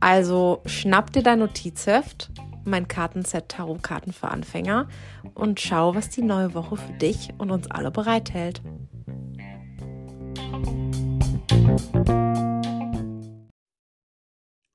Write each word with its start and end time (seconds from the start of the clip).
Also 0.00 0.62
schnapp 0.66 1.12
dir 1.12 1.22
dein 1.22 1.40
Notizheft 1.40 2.30
mein 2.64 2.86
Kartenset 2.86 3.48
Tarotkarten 3.48 4.12
für 4.12 4.28
Anfänger 4.28 4.88
und 5.34 5.58
schau, 5.58 5.94
was 5.94 6.10
die 6.10 6.22
neue 6.22 6.54
Woche 6.54 6.76
für 6.76 6.92
dich 6.92 7.30
und 7.38 7.50
uns 7.50 7.70
alle 7.70 7.90
bereithält. 7.90 8.62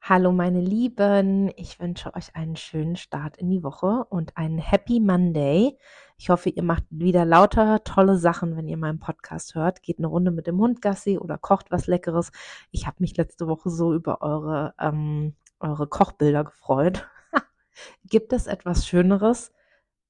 Hallo 0.01 0.33
meine 0.33 0.59
Lieben, 0.59 1.49
ich 1.55 1.79
wünsche 1.79 2.13
euch 2.13 2.35
einen 2.35 2.57
schönen 2.57 2.97
Start 2.97 3.37
in 3.37 3.49
die 3.49 3.63
Woche 3.63 4.05
und 4.09 4.35
einen 4.35 4.57
Happy 4.57 4.99
Monday. 4.99 5.77
Ich 6.23 6.29
hoffe, 6.29 6.49
ihr 6.49 6.63
macht 6.63 6.85
wieder 6.89 7.25
lauter 7.25 7.83
tolle 7.83 8.17
Sachen, 8.17 8.55
wenn 8.55 8.69
ihr 8.69 8.77
meinen 8.77 8.97
Podcast 8.97 9.55
hört. 9.55 9.83
Geht 9.83 9.97
eine 9.97 10.07
Runde 10.07 10.31
mit 10.31 10.47
dem 10.47 10.57
Hund 10.57 10.81
Gassi 10.81 11.17
oder 11.17 11.37
kocht 11.37 11.69
was 11.69 11.85
Leckeres. 11.85 12.31
Ich 12.71 12.87
habe 12.87 12.95
mich 12.99 13.17
letzte 13.17 13.45
Woche 13.45 13.69
so 13.69 13.93
über 13.93 14.21
eure, 14.21 14.73
ähm, 14.79 15.35
eure 15.59 15.85
Kochbilder 15.85 16.45
gefreut. 16.45 17.09
Gibt 18.05 18.31
es 18.31 18.47
etwas 18.47 18.87
Schöneres, 18.87 19.51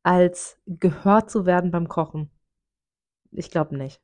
als 0.03 0.59
gehört 0.67 1.31
zu 1.31 1.47
werden 1.47 1.71
beim 1.71 1.87
Kochen? 1.87 2.29
Ich 3.31 3.49
glaube 3.49 3.75
nicht. 3.75 3.99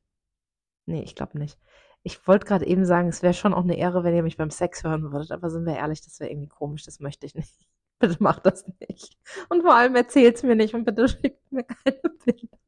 Nee, 0.86 1.02
ich 1.02 1.14
glaube 1.14 1.38
nicht. 1.38 1.60
Ich 2.02 2.26
wollte 2.26 2.44
gerade 2.44 2.66
eben 2.66 2.86
sagen, 2.86 3.06
es 3.06 3.22
wäre 3.22 3.34
schon 3.34 3.54
auch 3.54 3.62
eine 3.62 3.76
Ehre, 3.76 4.02
wenn 4.02 4.16
ihr 4.16 4.24
mich 4.24 4.36
beim 4.36 4.50
Sex 4.50 4.82
hören 4.82 5.12
würdet, 5.12 5.30
aber 5.30 5.48
sind 5.48 5.64
wir 5.64 5.76
ehrlich, 5.76 6.00
das 6.00 6.18
wäre 6.18 6.30
irgendwie 6.30 6.48
komisch, 6.48 6.82
das 6.82 6.98
möchte 6.98 7.24
ich 7.24 7.36
nicht. 7.36 7.54
Bitte 8.00 8.16
macht 8.18 8.46
das 8.46 8.64
nicht. 8.80 9.16
Und 9.48 9.62
vor 9.62 9.74
allem 9.74 9.94
erzählt 9.94 10.36
es 10.36 10.42
mir 10.42 10.56
nicht 10.56 10.74
und 10.74 10.84
bitte 10.84 11.08
schickt 11.08 11.52
mir 11.52 11.64
keine 11.64 12.00
Bilder. 12.24 12.58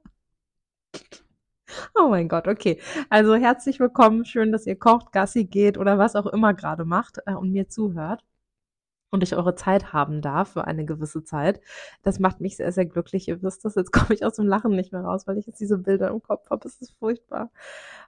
Oh 1.94 2.08
mein 2.08 2.28
Gott, 2.28 2.48
okay. 2.48 2.80
Also 3.08 3.34
herzlich 3.34 3.80
willkommen, 3.80 4.24
schön, 4.24 4.52
dass 4.52 4.66
ihr 4.66 4.76
kocht, 4.78 5.10
Gassi 5.12 5.44
geht 5.44 5.78
oder 5.78 5.98
was 5.98 6.16
auch 6.16 6.26
immer 6.26 6.54
gerade 6.54 6.84
macht 6.84 7.18
äh, 7.26 7.32
und 7.34 7.50
mir 7.52 7.68
zuhört 7.68 8.24
und 9.12 9.22
ich 9.22 9.36
eure 9.36 9.54
Zeit 9.54 9.92
haben 9.92 10.22
darf 10.22 10.54
für 10.54 10.66
eine 10.66 10.84
gewisse 10.84 11.22
Zeit. 11.22 11.60
Das 12.02 12.18
macht 12.18 12.40
mich 12.40 12.56
sehr, 12.56 12.72
sehr 12.72 12.86
glücklich. 12.86 13.28
Ihr 13.28 13.42
wisst 13.42 13.64
das, 13.64 13.74
jetzt 13.76 13.92
komme 13.92 14.14
ich 14.14 14.24
aus 14.24 14.34
dem 14.34 14.48
Lachen 14.48 14.74
nicht 14.74 14.92
mehr 14.92 15.02
raus, 15.02 15.26
weil 15.26 15.38
ich 15.38 15.46
jetzt 15.46 15.60
diese 15.60 15.78
Bilder 15.78 16.08
im 16.08 16.22
Kopf 16.22 16.50
habe. 16.50 16.66
Es 16.66 16.80
ist 16.80 16.92
furchtbar. 16.98 17.50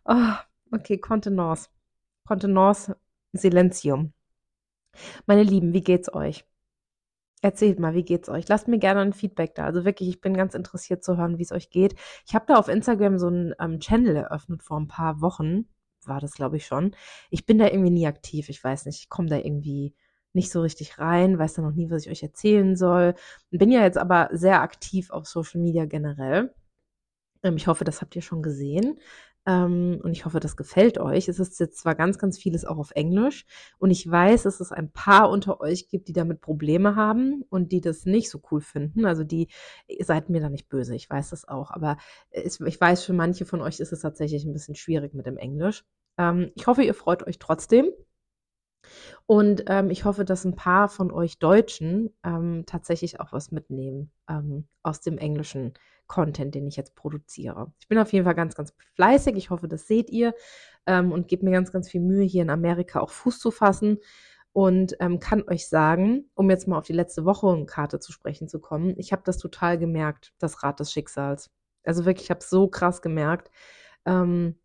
Oh, 0.06 0.33
okay, 0.72 0.98
Contenance. 0.98 1.70
Contenance 2.27 2.97
Silentium. 3.33 4.12
Meine 5.27 5.42
Lieben, 5.42 5.72
wie 5.75 5.83
geht's 5.83 6.12
euch? 6.12 6.47
Erzählt 7.45 7.78
mal, 7.78 7.92
wie 7.92 8.05
geht's 8.05 8.31
euch? 8.31 8.48
Lasst 8.48 8.69
mir 8.69 8.78
gerne 8.78 9.00
ein 9.03 9.12
Feedback 9.12 9.55
da. 9.55 9.67
Also 9.67 9.84
wirklich, 9.84 10.09
ich 10.09 10.23
bin 10.23 10.33
ganz 10.33 10.55
interessiert 10.55 11.05
zu 11.05 11.19
hören, 11.19 11.37
wie 11.37 11.42
es 11.42 11.53
euch 11.53 11.69
geht. 11.69 11.95
Ich 12.27 12.34
habe 12.34 12.47
da 12.48 12.55
auf 12.55 12.69
Instagram 12.69 13.19
so 13.19 13.27
einen 13.27 13.55
ähm, 13.61 13.81
Channel 13.81 14.17
eröffnet 14.17 14.62
vor 14.62 14.81
ein 14.81 14.89
paar 14.89 15.20
Wochen, 15.20 15.67
war 16.06 16.20
das 16.20 16.33
glaube 16.33 16.56
ich 16.56 16.65
schon. 16.65 16.97
Ich 17.28 17.45
bin 17.45 17.59
da 17.59 17.67
irgendwie 17.67 17.91
nie 17.91 18.06
aktiv. 18.06 18.48
Ich 18.48 18.65
weiß 18.65 18.87
nicht, 18.87 18.98
ich 19.00 19.09
komme 19.11 19.28
da 19.28 19.37
irgendwie 19.37 19.95
nicht 20.33 20.50
so 20.50 20.62
richtig 20.62 20.98
rein, 20.98 21.39
weiß 21.39 21.53
dann 21.53 21.67
noch 21.67 21.75
nie, 21.75 21.91
was 21.91 22.06
ich 22.06 22.11
euch 22.11 22.22
erzählen 22.22 22.77
soll. 22.77 23.15
Bin 23.50 23.70
ja 23.70 23.83
jetzt 23.83 23.98
aber 23.98 24.31
sehr 24.33 24.62
aktiv 24.62 25.11
auf 25.11 25.27
Social 25.27 25.61
Media 25.61 25.84
generell. 25.84 26.55
Ähm, 27.43 27.56
ich 27.56 27.66
hoffe, 27.66 27.84
das 27.84 28.00
habt 28.00 28.16
ihr 28.16 28.22
schon 28.22 28.41
gesehen. 28.43 28.99
Ähm, 29.47 30.00
und 30.03 30.12
ich 30.12 30.25
hoffe, 30.25 30.41
das 30.41 30.56
gefällt 30.56 30.99
euch. 30.99 31.28
Es 31.28 31.38
ist 31.38 31.60
jetzt 31.60 31.78
zwar 31.78 31.94
ganz, 31.94 32.19
ganz 32.19 32.38
vieles 32.38 32.65
auch 32.65 32.78
auf 32.78 32.93
Englisch. 32.93 33.44
Und 33.78 33.91
ich 33.91 34.10
weiß, 34.10 34.44
dass 34.44 34.60
es 34.60 34.72
ein 34.72 34.91
paar 34.91 35.31
unter 35.31 35.60
euch 35.60 35.88
gibt, 35.88 36.09
die 36.09 36.12
damit 36.12 36.41
Probleme 36.41 36.97
haben 36.97 37.44
und 37.50 37.72
die 37.72 37.81
das 37.81 38.06
nicht 38.06 38.31
so 38.31 38.41
cool 38.50 38.60
finden. 38.60 39.05
Also 39.05 39.25
die, 39.25 39.49
seid 40.00 40.31
mir 40.31 40.41
da 40.41 40.49
nicht 40.49 40.69
böse. 40.69 40.94
Ich 40.94 41.09
weiß 41.10 41.31
das 41.31 41.47
auch. 41.47 41.71
Aber 41.71 41.99
es, 42.31 42.60
ich 42.60 42.81
weiß, 42.81 43.05
für 43.05 43.12
manche 43.12 43.44
von 43.44 43.60
euch 43.60 43.81
ist 43.81 43.93
es 43.93 44.00
tatsächlich 44.00 44.44
ein 44.44 44.53
bisschen 44.53 44.75
schwierig 44.75 45.15
mit 45.15 45.27
dem 45.27 45.37
Englisch. 45.37 45.84
Ähm, 46.19 46.50
ich 46.55 46.66
hoffe, 46.66 46.82
ihr 46.82 46.94
freut 46.94 47.26
euch 47.26 47.38
trotzdem. 47.38 47.87
Und 49.26 49.65
ähm, 49.69 49.91
ich 49.91 50.05
hoffe, 50.05 50.25
dass 50.25 50.44
ein 50.44 50.56
paar 50.56 50.88
von 50.88 51.11
euch 51.11 51.38
Deutschen 51.38 52.11
ähm, 52.25 52.65
tatsächlich 52.66 53.21
auch 53.21 53.32
was 53.32 53.50
mitnehmen 53.50 54.11
ähm, 54.28 54.69
aus 54.82 55.00
dem 55.00 55.19
englischen 55.19 55.75
Content, 56.06 56.54
den 56.54 56.66
ich 56.66 56.76
jetzt 56.76 56.94
produziere. 56.94 57.72
Ich 57.81 57.88
bin 57.88 57.98
auf 57.98 58.12
jeden 58.12 58.25
Fall 58.25 58.34
ganz, 58.34 58.54
ganz 58.54 58.75
fleißig. 58.94 59.37
Ich 59.37 59.50
hoffe, 59.50 59.69
das 59.69 59.87
seht 59.87 60.10
ihr 60.10 60.34
ähm, 60.87 61.12
und 61.12 61.28
gebe 61.28 61.44
mir 61.44 61.53
ganz, 61.53 61.72
ganz 61.72 61.91
viel 61.91 62.00
Mühe, 62.00 62.25
hier 62.25 62.42
in 62.42 62.50
Amerika 62.50 63.00
auch 63.00 63.10
Fuß 63.10 63.38
zu 63.38 63.50
fassen. 63.50 63.98
Und 64.53 64.97
ähm, 65.00 65.19
kann 65.19 65.43
euch 65.48 65.69
sagen, 65.69 66.31
um 66.34 66.48
jetzt 66.48 66.69
mal 66.69 66.78
auf 66.78 66.87
die 66.87 66.93
letzte 66.93 67.25
Woche 67.25 67.66
Karte 67.66 67.98
zu 67.98 68.12
sprechen 68.12 68.48
zu 68.48 68.60
kommen, 68.60 68.94
ich 68.98 69.12
habe 69.12 69.22
das 69.25 69.38
total 69.38 69.78
gemerkt, 69.78 70.32
das 70.38 70.62
Rad 70.62 70.78
des 70.78 70.93
Schicksals. 70.93 71.50
Also 71.84 72.04
wirklich, 72.04 72.26
ich 72.26 72.31
habe 72.31 72.44
so 72.44 72.69
krass 72.69 73.03
gemerkt, 73.03 73.50
ähm, 74.06 74.56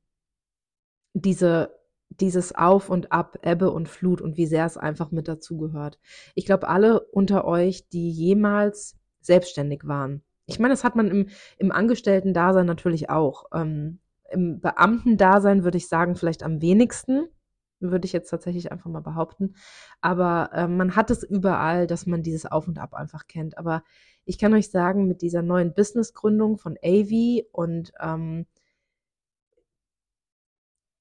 diese 1.13 1.79
dieses 2.09 2.55
Auf 2.55 2.89
und 2.89 3.11
Ab, 3.11 3.37
Ebbe 3.43 3.71
und 3.71 3.87
Flut 3.87 4.21
und 4.21 4.37
wie 4.37 4.47
sehr 4.47 4.65
es 4.65 4.77
einfach 4.77 5.11
mit 5.11 5.27
dazugehört. 5.27 5.99
Ich 6.35 6.45
glaube, 6.45 6.67
alle 6.67 7.01
unter 7.01 7.45
euch, 7.45 7.87
die 7.89 8.09
jemals 8.09 8.97
selbstständig 9.21 9.81
waren. 9.85 10.23
Ich 10.49 10.59
meine, 10.59 10.73
das 10.73 10.83
hat 10.83 10.95
man 10.95 11.07
im, 11.07 11.29
im 11.57 11.71
Angestellten-Dasein 11.71 12.65
natürlich 12.65 13.09
auch. 13.09 13.45
Ähm, 13.53 13.99
Im 14.31 14.59
Beamten-Dasein 14.59 15.63
würde 15.63 15.77
ich 15.77 15.87
sagen, 15.87 16.15
vielleicht 16.15 16.43
am 16.43 16.61
wenigsten, 16.61 17.27
würde 17.79 18.05
ich 18.05 18.13
jetzt 18.13 18.29
tatsächlich 18.29 18.71
einfach 18.71 18.89
mal 18.89 19.01
behaupten. 19.01 19.55
Aber 20.01 20.49
äh, 20.53 20.67
man 20.67 20.95
hat 20.95 21.11
es 21.11 21.23
überall, 21.23 21.87
dass 21.87 22.05
man 22.05 22.23
dieses 22.23 22.45
Auf 22.45 22.67
und 22.67 22.79
Ab 22.79 22.93
einfach 22.93 23.27
kennt. 23.27 23.57
Aber 23.57 23.83
ich 24.25 24.37
kann 24.37 24.53
euch 24.53 24.69
sagen, 24.69 25.07
mit 25.07 25.21
dieser 25.21 25.41
neuen 25.41 25.73
Businessgründung 25.73 26.57
von 26.57 26.77
AV 26.83 27.43
und 27.51 27.91
ähm, 27.99 28.45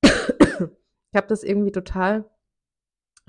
Ich 1.10 1.16
habe 1.16 1.26
das 1.26 1.42
irgendwie 1.42 1.72
total 1.72 2.26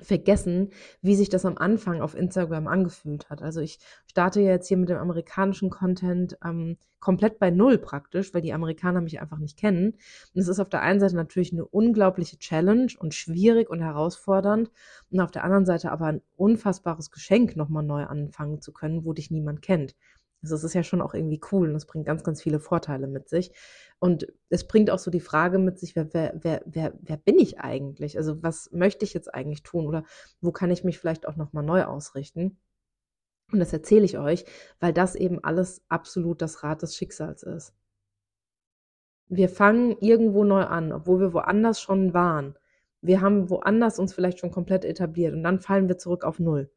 vergessen, 0.02 0.70
wie 1.02 1.16
sich 1.16 1.30
das 1.30 1.46
am 1.46 1.58
Anfang 1.58 2.02
auf 2.02 2.16
Instagram 2.16 2.68
angefühlt 2.68 3.30
hat. 3.30 3.42
Also 3.42 3.62
ich 3.62 3.80
starte 4.08 4.42
jetzt 4.42 4.68
hier 4.68 4.78
mit 4.78 4.90
dem 4.90 4.98
amerikanischen 4.98 5.70
Content 5.70 6.38
ähm, 6.44 6.78
komplett 7.00 7.40
bei 7.40 7.50
Null 7.50 7.78
praktisch, 7.78 8.34
weil 8.34 8.42
die 8.42 8.54
Amerikaner 8.54 9.02
mich 9.02 9.22
einfach 9.22 9.38
nicht 9.38 9.58
kennen. 9.58 9.94
Und 10.34 10.42
es 10.42 10.48
ist 10.48 10.60
auf 10.60 10.70
der 10.70 10.82
einen 10.82 11.00
Seite 11.00 11.16
natürlich 11.16 11.54
eine 11.54 11.66
unglaubliche 11.66 12.38
Challenge 12.38 12.92
und 13.00 13.14
schwierig 13.14 13.70
und 13.70 13.82
herausfordernd 13.82 14.72
und 15.10 15.20
auf 15.20 15.32
der 15.32 15.44
anderen 15.44 15.66
Seite 15.66 15.92
aber 15.92 16.06
ein 16.08 16.22
unfassbares 16.36 17.12
Geschenk, 17.12 17.56
nochmal 17.56 17.84
neu 17.84 18.04
anfangen 18.04 18.62
zu 18.62 18.74
können, 18.74 19.06
wo 19.06 19.14
dich 19.14 19.32
niemand 19.32 19.62
kennt. 19.62 19.96
Also 20.42 20.56
es 20.56 20.64
ist 20.64 20.74
ja 20.74 20.84
schon 20.84 21.02
auch 21.02 21.14
irgendwie 21.14 21.42
cool 21.52 21.70
und 21.70 21.76
es 21.76 21.86
bringt 21.86 22.06
ganz, 22.06 22.24
ganz 22.24 22.42
viele 22.42 22.60
Vorteile 22.60 23.08
mit 23.08 23.28
sich. 23.28 23.52
Und 24.00 24.28
es 24.50 24.66
bringt 24.68 24.90
auch 24.90 25.00
so 25.00 25.12
die 25.12 25.20
Frage 25.20 25.60
mit 25.60 25.80
sich, 25.80 25.96
wer, 25.96 26.14
wer, 26.14 26.34
wer, 26.42 26.62
wer, 26.66 26.94
wer 27.02 27.18
bin 27.18 27.38
ich 27.38 27.60
eigentlich? 27.60 28.18
Also 28.18 28.42
was 28.42 28.72
möchte 28.72 29.04
ich 29.04 29.14
jetzt 29.14 29.34
eigentlich 29.34 29.64
tun 29.64 29.86
oder 29.86 30.06
wo 30.40 30.52
kann 30.52 30.72
ich 30.72 30.84
mich 30.84 30.98
vielleicht 30.98 31.28
auch 31.28 31.36
nochmal 31.36 31.64
neu 31.64 31.84
ausrichten? 31.84 32.58
Und 33.52 33.60
das 33.60 33.74
erzähle 33.74 34.06
ich 34.06 34.18
euch, 34.18 34.46
weil 34.80 34.94
das 34.94 35.16
eben 35.16 35.44
alles 35.44 35.82
absolut 35.90 36.42
das 36.42 36.64
Rad 36.64 36.82
des 36.84 36.96
Schicksals 36.96 37.44
ist. 37.44 37.74
Wir 39.28 39.50
fangen 39.50 39.98
irgendwo 40.00 40.44
neu 40.44 40.64
an, 40.64 40.92
obwohl 40.92 41.20
wir 41.20 41.34
woanders 41.34 41.82
schon 41.82 42.14
waren. 42.14 42.56
Wir 43.02 43.22
haben 43.22 43.50
woanders 43.50 44.00
uns 44.00 44.14
vielleicht 44.14 44.40
schon 44.40 44.52
komplett 44.52 44.86
etabliert 44.86 45.34
und 45.34 45.44
dann 45.44 45.60
fallen 45.60 45.88
wir 45.88 45.98
zurück 45.98 46.24
auf 46.24 46.40
Null. 46.40 46.72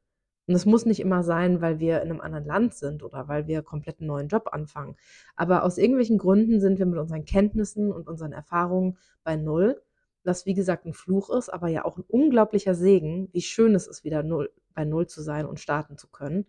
Und 0.47 0.55
es 0.55 0.67
muss 0.67 0.87
nicht 0.87 1.01
immer 1.01 1.23
sein, 1.23 1.61
weil 1.61 1.79
wir 1.79 2.03
in 2.03 2.11
einem 2.11 2.21
anderen 2.21 2.47
Land 2.47 2.75
sind 2.75 3.03
oder 3.03 3.29
weil 3.29 3.47
wir 3.47 3.63
komplett 3.63 4.01
einen 4.01 4.09
neuen 4.09 4.29
Job 4.29 4.49
anfangen. 4.53 4.97
Aber 5.37 5.63
aus 5.65 5.79
irgendwelchen 5.79 6.19
Gründen 6.19 6.61
sind 6.61 6.79
wir 6.79 6.87
mit 6.87 6.99
unseren 6.99 7.25
Kenntnissen 7.25 7.93
und 7.93 8.09
unseren 8.09 8.33
Erfahrungen 8.33 8.99
bei 9.23 9.37
Null, 9.37 9.81
was 10.25 10.47
wie 10.47 10.55
gesagt 10.55 10.85
ein 10.85 10.95
Fluch 10.95 11.31
ist, 11.31 11.49
aber 11.49 11.69
ja 11.69 11.85
auch 11.85 11.97
ein 11.97 12.05
unglaublicher 12.09 12.75
Segen, 12.75 13.29
wie 13.33 13.43
schön 13.43 13.75
es 13.75 13.87
ist, 13.87 14.05
wieder 14.05 14.23
null, 14.23 14.51
bei 14.75 14.85
Null 14.85 15.07
zu 15.07 15.23
sein 15.23 15.47
und 15.47 15.61
starten 15.61 15.97
zu 15.97 16.09
können. 16.09 16.47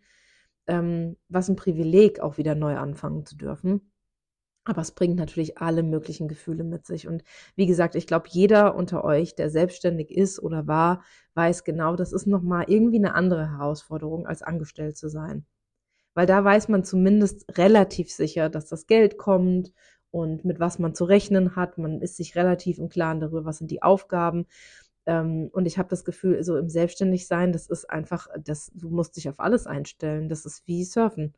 Ähm, 0.67 1.17
was 1.29 1.49
ein 1.49 1.55
Privileg, 1.55 2.19
auch 2.19 2.37
wieder 2.37 2.55
neu 2.55 2.77
anfangen 2.77 3.25
zu 3.25 3.35
dürfen. 3.35 3.92
Aber 4.65 4.81
es 4.81 4.91
bringt 4.91 5.17
natürlich 5.17 5.57
alle 5.57 5.83
möglichen 5.83 6.27
Gefühle 6.27 6.63
mit 6.63 6.85
sich. 6.85 7.07
Und 7.07 7.23
wie 7.55 7.65
gesagt, 7.65 7.95
ich 7.95 8.07
glaube, 8.07 8.27
jeder 8.29 8.75
unter 8.75 9.03
euch, 9.03 9.35
der 9.35 9.49
selbstständig 9.49 10.09
ist 10.09 10.41
oder 10.41 10.67
war, 10.67 11.03
weiß 11.33 11.65
genau, 11.65 11.95
das 11.95 12.13
ist 12.13 12.27
nochmal 12.27 12.65
irgendwie 12.67 12.97
eine 12.97 13.13
andere 13.15 13.51
Herausforderung, 13.51 14.25
als 14.25 14.41
angestellt 14.41 14.97
zu 14.97 15.09
sein. 15.09 15.45
Weil 16.13 16.27
da 16.27 16.43
weiß 16.43 16.69
man 16.69 16.83
zumindest 16.83 17.57
relativ 17.57 18.11
sicher, 18.11 18.49
dass 18.49 18.67
das 18.67 18.87
Geld 18.87 19.17
kommt 19.17 19.73
und 20.11 20.45
mit 20.45 20.59
was 20.59 20.79
man 20.79 20.95
zu 20.95 21.05
rechnen 21.05 21.55
hat. 21.55 21.77
Man 21.77 22.01
ist 22.01 22.17
sich 22.17 22.35
relativ 22.35 22.77
im 22.77 22.89
Klaren 22.89 23.19
darüber, 23.19 23.45
was 23.45 23.57
sind 23.57 23.71
die 23.71 23.81
Aufgaben. 23.81 24.45
Ähm, 25.05 25.49
und 25.53 25.65
ich 25.65 25.77
habe 25.77 25.89
das 25.89 26.05
Gefühl, 26.05 26.43
so 26.43 26.57
im 26.57 26.69
Selbstständigsein, 26.69 27.51
das 27.51 27.67
ist 27.67 27.89
einfach, 27.89 28.27
das, 28.39 28.71
du 28.75 28.89
musst 28.89 29.17
dich 29.17 29.27
auf 29.29 29.39
alles 29.39 29.67
einstellen. 29.67 30.29
Das 30.29 30.45
ist 30.45 30.67
wie 30.67 30.85
Surfen. 30.85 31.33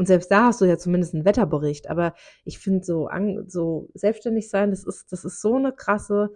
Und 0.00 0.06
selbst 0.06 0.30
da 0.30 0.44
hast 0.46 0.62
du 0.62 0.64
ja 0.64 0.78
zumindest 0.78 1.12
einen 1.12 1.26
Wetterbericht. 1.26 1.90
Aber 1.90 2.14
ich 2.46 2.58
finde 2.58 2.82
so, 2.82 3.10
so 3.48 3.90
selbstständig 3.92 4.48
sein, 4.48 4.70
das 4.70 4.82
ist, 4.84 5.12
das 5.12 5.26
ist 5.26 5.42
so 5.42 5.56
eine 5.56 5.74
krasse 5.74 6.30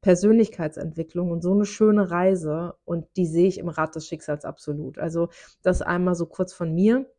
Persönlichkeitsentwicklung 0.00 1.30
und 1.30 1.42
so 1.42 1.52
eine 1.52 1.66
schöne 1.66 2.10
Reise. 2.10 2.76
Und 2.86 3.04
die 3.18 3.26
sehe 3.26 3.46
ich 3.46 3.58
im 3.58 3.68
Rad 3.68 3.94
des 3.94 4.06
Schicksals 4.06 4.46
absolut. 4.46 4.96
Also 4.96 5.28
das 5.60 5.82
einmal 5.82 6.14
so 6.14 6.24
kurz 6.24 6.54
von 6.54 6.74
mir 6.74 7.12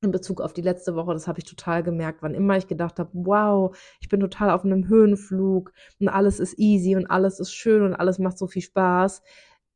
in 0.00 0.12
Bezug 0.12 0.40
auf 0.40 0.54
die 0.54 0.62
letzte 0.62 0.94
Woche, 0.94 1.12
das 1.12 1.28
habe 1.28 1.40
ich 1.40 1.44
total 1.44 1.82
gemerkt, 1.82 2.22
wann 2.22 2.32
immer 2.34 2.56
ich 2.56 2.66
gedacht 2.66 2.98
habe, 2.98 3.10
wow, 3.12 3.76
ich 4.00 4.08
bin 4.08 4.20
total 4.20 4.48
auf 4.48 4.64
einem 4.64 4.88
Höhenflug 4.88 5.74
und 6.00 6.08
alles 6.08 6.40
ist 6.40 6.58
easy 6.58 6.96
und 6.96 7.04
alles 7.04 7.38
ist 7.38 7.52
schön 7.52 7.82
und 7.82 7.94
alles 7.94 8.18
macht 8.18 8.38
so 8.38 8.46
viel 8.46 8.62
Spaß. 8.62 9.20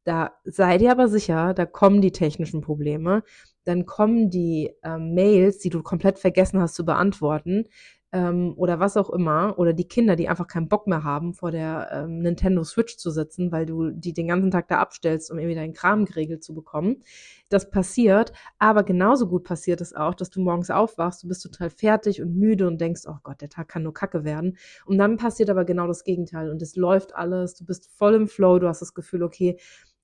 Da 0.05 0.33
sei 0.45 0.79
dir 0.79 0.91
aber 0.91 1.09
sicher, 1.09 1.55
da 1.55 1.65
kommen 1.67 2.01
die 2.01 2.13
technischen 2.13 2.61
Probleme, 2.61 3.23
dann 3.65 3.87
kommen 3.87 4.31
die 4.31 4.73
ähm, 4.83 5.15
Mails, 5.15 5.59
die 5.59 5.71
du 5.71 5.83
komplett 5.83 6.19
vergessen 6.19 6.61
hast 6.61 6.75
zu 6.75 6.85
beantworten, 6.85 7.67
ähm, 8.13 8.53
oder 8.57 8.79
was 8.79 8.99
auch 8.99 9.09
immer, 9.11 9.59
oder 9.59 9.73
die 9.73 9.89
Kinder, 9.89 10.17
die 10.17 10.29
einfach 10.29 10.47
keinen 10.47 10.69
Bock 10.69 10.87
mehr 10.87 11.03
haben, 11.03 11.33
vor 11.33 11.51
der 11.51 11.89
ähm, 11.93 12.19
Nintendo 12.19 12.63
Switch 12.63 12.99
zu 12.99 13.11
sitzen, 13.11 13.51
weil 13.53 13.65
du 13.65 13.91
die 13.91 14.13
den 14.13 14.29
ganzen 14.29 14.51
Tag 14.51 14.69
da 14.69 14.79
abstellst, 14.81 15.31
um 15.31 15.39
irgendwie 15.39 15.55
deinen 15.55 15.73
Kram 15.73 16.05
geregelt 16.05 16.45
zu 16.45 16.53
bekommen. 16.53 17.03
Das 17.49 17.71
passiert, 17.71 18.33
aber 18.59 18.83
genauso 18.83 19.29
gut 19.29 19.45
passiert 19.45 19.81
es 19.81 19.95
auch, 19.95 20.15
dass 20.15 20.29
du 20.31 20.43
morgens 20.43 20.71
aufwachst, 20.71 21.23
du 21.23 21.29
bist 21.29 21.43
total 21.43 21.71
fertig 21.71 22.21
und 22.21 22.37
müde 22.37 22.67
und 22.67 22.81
denkst, 22.81 23.03
oh 23.07 23.17
Gott, 23.23 23.41
der 23.41 23.49
Tag 23.49 23.69
kann 23.69 23.83
nur 23.83 23.95
Kacke 23.95 24.25
werden. 24.25 24.59
Und 24.85 24.99
dann 24.99 25.17
passiert 25.17 25.49
aber 25.49 25.65
genau 25.65 25.87
das 25.87 26.05
Gegenteil 26.05 26.51
und 26.51 26.61
es 26.61 26.77
läuft 26.77 27.15
alles, 27.15 27.55
du 27.55 27.65
bist 27.65 27.91
voll 27.97 28.15
im 28.15 28.29
Flow, 28.29 28.59
du 28.59 28.69
hast 28.69 28.83
das 28.83 28.93
Gefühl, 28.95 29.23
okay, 29.23 29.59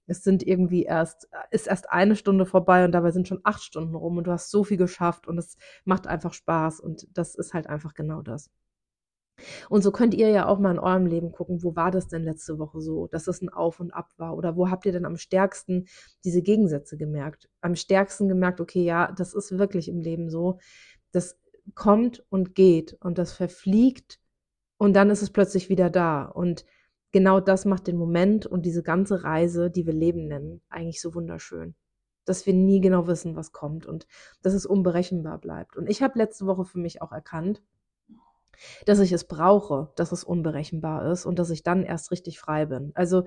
es 0.08 0.24
sind 0.24 0.42
irgendwie 0.42 0.84
erst, 0.84 1.28
ist 1.50 1.68
erst 1.68 1.90
eine 1.90 2.16
Stunde 2.16 2.46
vorbei 2.46 2.84
und 2.84 2.92
dabei 2.92 3.10
sind 3.12 3.28
schon 3.28 3.40
acht 3.44 3.62
Stunden 3.62 3.94
rum 3.94 4.16
und 4.16 4.26
du 4.26 4.32
hast 4.32 4.50
so 4.50 4.64
viel 4.64 4.78
geschafft 4.78 5.28
und 5.28 5.38
es 5.38 5.56
macht 5.84 6.06
einfach 6.06 6.32
Spaß 6.32 6.80
und 6.80 7.06
das 7.16 7.34
ist 7.34 7.54
halt 7.54 7.66
einfach 7.68 7.94
genau 7.94 8.22
das. 8.22 8.50
Und 9.68 9.82
so 9.82 9.92
könnt 9.92 10.14
ihr 10.14 10.30
ja 10.30 10.46
auch 10.46 10.58
mal 10.58 10.72
in 10.72 10.78
eurem 10.78 11.06
Leben 11.06 11.30
gucken, 11.30 11.62
wo 11.62 11.76
war 11.76 11.90
das 11.90 12.08
denn 12.08 12.24
letzte 12.24 12.58
Woche 12.58 12.80
so, 12.80 13.06
dass 13.06 13.28
es 13.28 13.40
ein 13.40 13.48
Auf 13.48 13.78
und 13.80 13.92
Ab 13.92 14.10
war 14.16 14.36
oder 14.36 14.56
wo 14.56 14.68
habt 14.70 14.84
ihr 14.86 14.92
denn 14.92 15.04
am 15.04 15.16
stärksten 15.16 15.86
diese 16.24 16.42
Gegensätze 16.42 16.96
gemerkt? 16.96 17.48
Am 17.60 17.76
stärksten 17.76 18.28
gemerkt, 18.28 18.60
okay, 18.60 18.82
ja, 18.82 19.12
das 19.12 19.34
ist 19.34 19.56
wirklich 19.56 19.88
im 19.88 20.00
Leben 20.00 20.30
so, 20.30 20.58
das 21.12 21.38
kommt 21.74 22.24
und 22.30 22.54
geht 22.54 22.96
und 23.00 23.18
das 23.18 23.32
verfliegt 23.32 24.18
und 24.78 24.94
dann 24.94 25.10
ist 25.10 25.22
es 25.22 25.30
plötzlich 25.30 25.68
wieder 25.68 25.90
da 25.90 26.24
und 26.24 26.64
genau 27.18 27.40
das 27.40 27.64
macht 27.64 27.88
den 27.88 27.96
Moment 27.96 28.46
und 28.46 28.64
diese 28.64 28.84
ganze 28.84 29.24
Reise, 29.24 29.72
die 29.72 29.86
wir 29.86 29.92
Leben 29.92 30.28
nennen, 30.28 30.60
eigentlich 30.68 31.00
so 31.00 31.16
wunderschön. 31.16 31.74
Dass 32.24 32.46
wir 32.46 32.54
nie 32.54 32.80
genau 32.80 33.08
wissen, 33.08 33.34
was 33.34 33.50
kommt 33.50 33.86
und 33.86 34.06
dass 34.40 34.54
es 34.54 34.66
unberechenbar 34.66 35.38
bleibt. 35.38 35.76
Und 35.76 35.90
ich 35.90 36.00
habe 36.00 36.16
letzte 36.16 36.46
Woche 36.46 36.64
für 36.64 36.78
mich 36.78 37.02
auch 37.02 37.10
erkannt, 37.10 37.60
dass 38.86 39.00
ich 39.00 39.10
es 39.10 39.24
brauche, 39.24 39.90
dass 39.96 40.12
es 40.12 40.22
unberechenbar 40.22 41.10
ist 41.10 41.26
und 41.26 41.40
dass 41.40 41.50
ich 41.50 41.64
dann 41.64 41.82
erst 41.82 42.12
richtig 42.12 42.38
frei 42.38 42.66
bin. 42.66 42.92
Also 42.94 43.24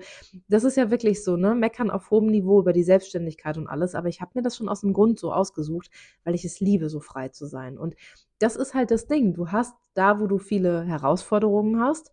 das 0.48 0.64
ist 0.64 0.78
ja 0.78 0.90
wirklich 0.90 1.22
so, 1.22 1.36
ne, 1.36 1.54
meckern 1.54 1.90
auf 1.90 2.10
hohem 2.10 2.28
Niveau 2.28 2.60
über 2.60 2.72
die 2.72 2.84
Selbstständigkeit 2.84 3.58
und 3.58 3.66
alles, 3.66 3.94
aber 3.94 4.08
ich 4.08 4.22
habe 4.22 4.32
mir 4.34 4.42
das 4.42 4.56
schon 4.56 4.70
aus 4.70 4.80
dem 4.80 4.94
Grund 4.94 5.18
so 5.18 5.34
ausgesucht, 5.34 5.90
weil 6.24 6.34
ich 6.34 6.46
es 6.46 6.60
liebe, 6.60 6.88
so 6.88 7.00
frei 7.00 7.28
zu 7.28 7.44
sein. 7.44 7.76
Und 7.76 7.94
das 8.38 8.56
ist 8.56 8.72
halt 8.72 8.90
das 8.90 9.06
Ding. 9.06 9.34
Du 9.34 9.48
hast 9.48 9.74
da, 9.92 10.18
wo 10.18 10.26
du 10.26 10.38
viele 10.38 10.82
Herausforderungen 10.82 11.78
hast, 11.78 12.12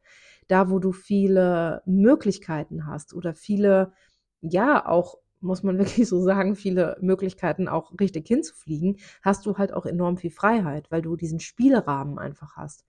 da, 0.49 0.69
wo 0.69 0.79
du 0.79 0.91
viele 0.91 1.81
Möglichkeiten 1.85 2.85
hast 2.85 3.13
oder 3.13 3.33
viele, 3.33 3.93
ja, 4.41 4.85
auch 4.85 5.19
muss 5.41 5.63
man 5.63 5.77
wirklich 5.79 6.07
so 6.07 6.21
sagen, 6.21 6.55
viele 6.55 6.97
Möglichkeiten 7.01 7.67
auch 7.67 7.93
richtig 7.99 8.27
hinzufliegen, 8.27 8.97
hast 9.21 9.45
du 9.45 9.57
halt 9.57 9.73
auch 9.73 9.85
enorm 9.85 10.17
viel 10.17 10.31
Freiheit, 10.31 10.91
weil 10.91 11.01
du 11.01 11.15
diesen 11.15 11.39
Spielrahmen 11.39 12.19
einfach 12.19 12.57
hast. 12.57 12.83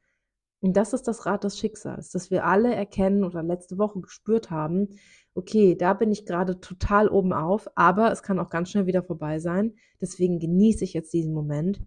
Und 0.62 0.76
das 0.76 0.92
ist 0.92 1.08
das 1.08 1.24
Rad 1.24 1.44
des 1.44 1.58
Schicksals, 1.58 2.10
dass 2.10 2.30
wir 2.30 2.44
alle 2.44 2.74
erkennen 2.74 3.24
oder 3.24 3.42
letzte 3.42 3.78
Woche 3.78 4.00
gespürt 4.00 4.50
haben, 4.50 4.88
okay, 5.34 5.74
da 5.74 5.94
bin 5.94 6.10
ich 6.10 6.26
gerade 6.26 6.60
total 6.60 7.08
oben 7.08 7.32
auf, 7.32 7.68
aber 7.76 8.12
es 8.12 8.22
kann 8.22 8.38
auch 8.38 8.50
ganz 8.50 8.70
schnell 8.70 8.86
wieder 8.86 9.02
vorbei 9.02 9.38
sein. 9.38 9.74
Deswegen 10.00 10.38
genieße 10.38 10.84
ich 10.84 10.92
jetzt 10.92 11.12
diesen 11.12 11.32
Moment. 11.32 11.82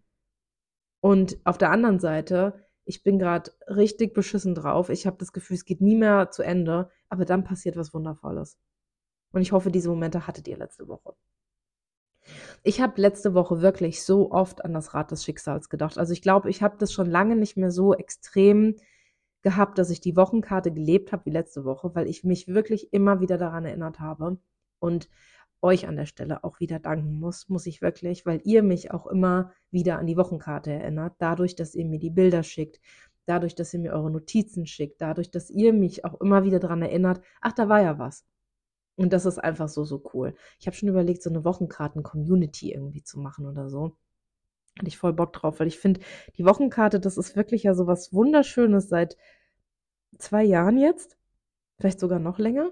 Und 1.02 1.38
auf 1.44 1.58
der 1.58 1.70
anderen 1.70 2.00
Seite 2.00 2.56
ich 2.86 3.04
bin 3.04 3.20
gerade 3.20 3.52
richtig 3.68 4.14
beschissen 4.14 4.56
drauf. 4.56 4.90
Ich 4.90 5.06
habe 5.06 5.18
das 5.18 5.34
Gefühl, 5.34 5.56
es 5.56 5.66
geht 5.66 5.82
nie 5.82 5.96
mehr 5.96 6.32
zu 6.32 6.44
Ende, 6.44 6.90
aber 7.10 7.26
dann 7.26 7.44
passiert 7.44 7.78
was 7.78 7.94
Wundervolles. 7.94 8.58
Und 9.32 9.42
ich 9.42 9.52
hoffe, 9.52 9.72
diese 9.72 9.90
Momente 9.90 10.28
hattet 10.28 10.48
ihr 10.48 10.58
letzte 10.58 10.88
Woche. 10.88 11.16
Ich 12.64 12.82
habe 12.82 13.02
letzte 13.02 13.34
Woche 13.34 13.62
wirklich 13.62 14.04
so 14.04 14.32
oft 14.32 14.64
an 14.64 14.74
das 14.74 14.94
Rad 14.94 15.12
des 15.12 15.24
Schicksals 15.24 15.70
gedacht. 15.70 15.98
Also 15.98 16.14
ich 16.14 16.22
glaube, 16.22 16.50
ich 16.50 16.62
habe 16.62 16.78
das 16.78 16.94
schon 16.94 17.10
lange 17.10 17.36
nicht 17.36 17.58
mehr 17.58 17.72
so 17.72 17.94
extrem 17.94 18.76
gehabt, 19.42 19.78
dass 19.78 19.90
ich 19.90 20.00
die 20.00 20.16
Wochenkarte 20.16 20.72
gelebt 20.72 21.12
habe 21.12 21.26
wie 21.26 21.32
letzte 21.32 21.66
Woche, 21.66 21.94
weil 21.96 22.08
ich 22.08 22.24
mich 22.24 22.48
wirklich 22.48 22.94
immer 22.94 23.20
wieder 23.20 23.38
daran 23.38 23.66
erinnert 23.66 24.00
habe. 24.00 24.38
Und 24.80 25.10
euch 25.64 25.88
an 25.88 25.96
der 25.96 26.06
Stelle 26.06 26.44
auch 26.44 26.60
wieder 26.60 26.80
danken 26.80 27.20
muss, 27.20 27.50
muss 27.50 27.66
ich 27.66 27.82
wirklich, 27.82 28.26
weil 28.26 28.42
ihr 28.44 28.64
mich 28.64 28.92
auch 28.92 29.08
immer 29.08 29.54
wieder 29.72 29.98
an 29.98 30.06
die 30.06 30.18
Wochenkarte 30.18 30.72
erinnert, 30.72 31.16
dadurch, 31.20 31.56
dass 31.56 31.74
ihr 31.74 31.86
mir 31.86 32.00
die 32.00 32.10
Bilder 32.10 32.44
schickt, 32.44 32.80
dadurch, 33.26 33.56
dass 33.56 33.74
ihr 33.74 33.80
mir 33.80 33.94
eure 33.94 34.12
Notizen 34.12 34.66
schickt, 34.66 35.02
dadurch, 35.02 35.32
dass 35.32 35.50
ihr 35.50 35.74
mich 35.74 36.06
auch 36.06 36.20
immer 36.20 36.44
wieder 36.44 36.60
daran 36.60 36.82
erinnert, 36.82 37.22
ach, 37.42 37.54
da 37.54 37.70
war 37.70 37.82
ja 37.82 37.98
was. 37.98 38.26
Und 38.96 39.14
das 39.14 39.26
ist 39.26 39.40
einfach 39.40 39.70
so, 39.70 39.86
so 39.86 40.04
cool. 40.14 40.36
Ich 40.60 40.68
habe 40.68 40.76
schon 40.76 40.90
überlegt, 40.90 41.24
so 41.24 41.30
eine 41.30 41.46
Wochenkarten-Community 41.46 42.74
irgendwie 42.74 43.04
zu 43.04 43.20
machen 43.20 43.48
oder 43.48 43.70
so. 43.70 43.96
Hatte 44.78 44.88
ich 44.88 44.98
voll 44.98 45.14
Bock 45.14 45.34
drauf, 45.34 45.60
weil 45.60 45.68
ich 45.68 45.80
finde, 45.80 46.02
die 46.38 46.46
Wochenkarte, 46.46 47.00
das 47.00 47.18
ist 47.18 47.36
wirklich 47.36 47.64
ja 47.64 47.74
so 47.74 47.88
was 47.88 48.14
Wunderschönes 48.14 48.90
seit 48.90 49.18
zwei 50.20 50.44
Jahren 50.44 50.78
jetzt. 50.78 51.18
Vielleicht 51.80 52.00
sogar 52.00 52.20
noch 52.20 52.38
länger 52.38 52.72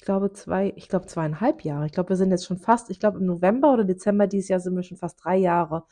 ich 0.00 0.06
glaube, 0.06 0.32
zwei, 0.32 0.72
ich 0.76 0.88
glaube 0.88 1.04
zweieinhalb 1.04 1.62
Jahre. 1.62 1.84
Ich 1.84 1.92
glaube, 1.92 2.08
wir 2.08 2.16
sind 2.16 2.30
jetzt 2.30 2.46
schon 2.46 2.56
fast, 2.56 2.88
ich 2.88 3.00
glaube, 3.00 3.18
im 3.18 3.26
November 3.26 3.74
oder 3.74 3.84
Dezember 3.84 4.26
dieses 4.26 4.48
Jahr 4.48 4.58
sind 4.58 4.74
wir 4.74 4.82
schon 4.82 4.96
fast 4.96 5.22
drei 5.22 5.36
Jahre 5.36 5.84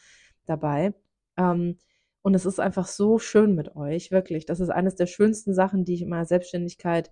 dabei. 0.47 0.95
Ähm, 1.37 1.77
und 2.23 2.33
es 2.35 2.47
ist 2.47 2.59
einfach 2.59 2.87
so 2.87 3.19
schön 3.19 3.55
mit 3.55 3.77
euch, 3.77 4.11
wirklich. 4.11 4.47
Das 4.47 4.61
ist 4.61 4.71
eines 4.71 4.95
der 4.95 5.05
schönsten 5.05 5.53
Sachen, 5.53 5.85
die 5.85 5.93
ich 5.93 6.01
in 6.01 6.09
meiner 6.09 6.25
Selbstständigkeit 6.25 7.11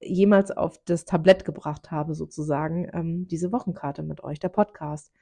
jemals 0.00 0.52
auf 0.52 0.78
das 0.84 1.04
Tablett 1.04 1.44
gebracht 1.44 1.90
habe, 1.90 2.14
sozusagen, 2.14 2.88
ähm, 2.92 3.26
diese 3.26 3.50
Wochenkarte 3.50 4.04
mit 4.04 4.22
euch, 4.22 4.38
der 4.38 4.48
Podcast. 4.50 5.12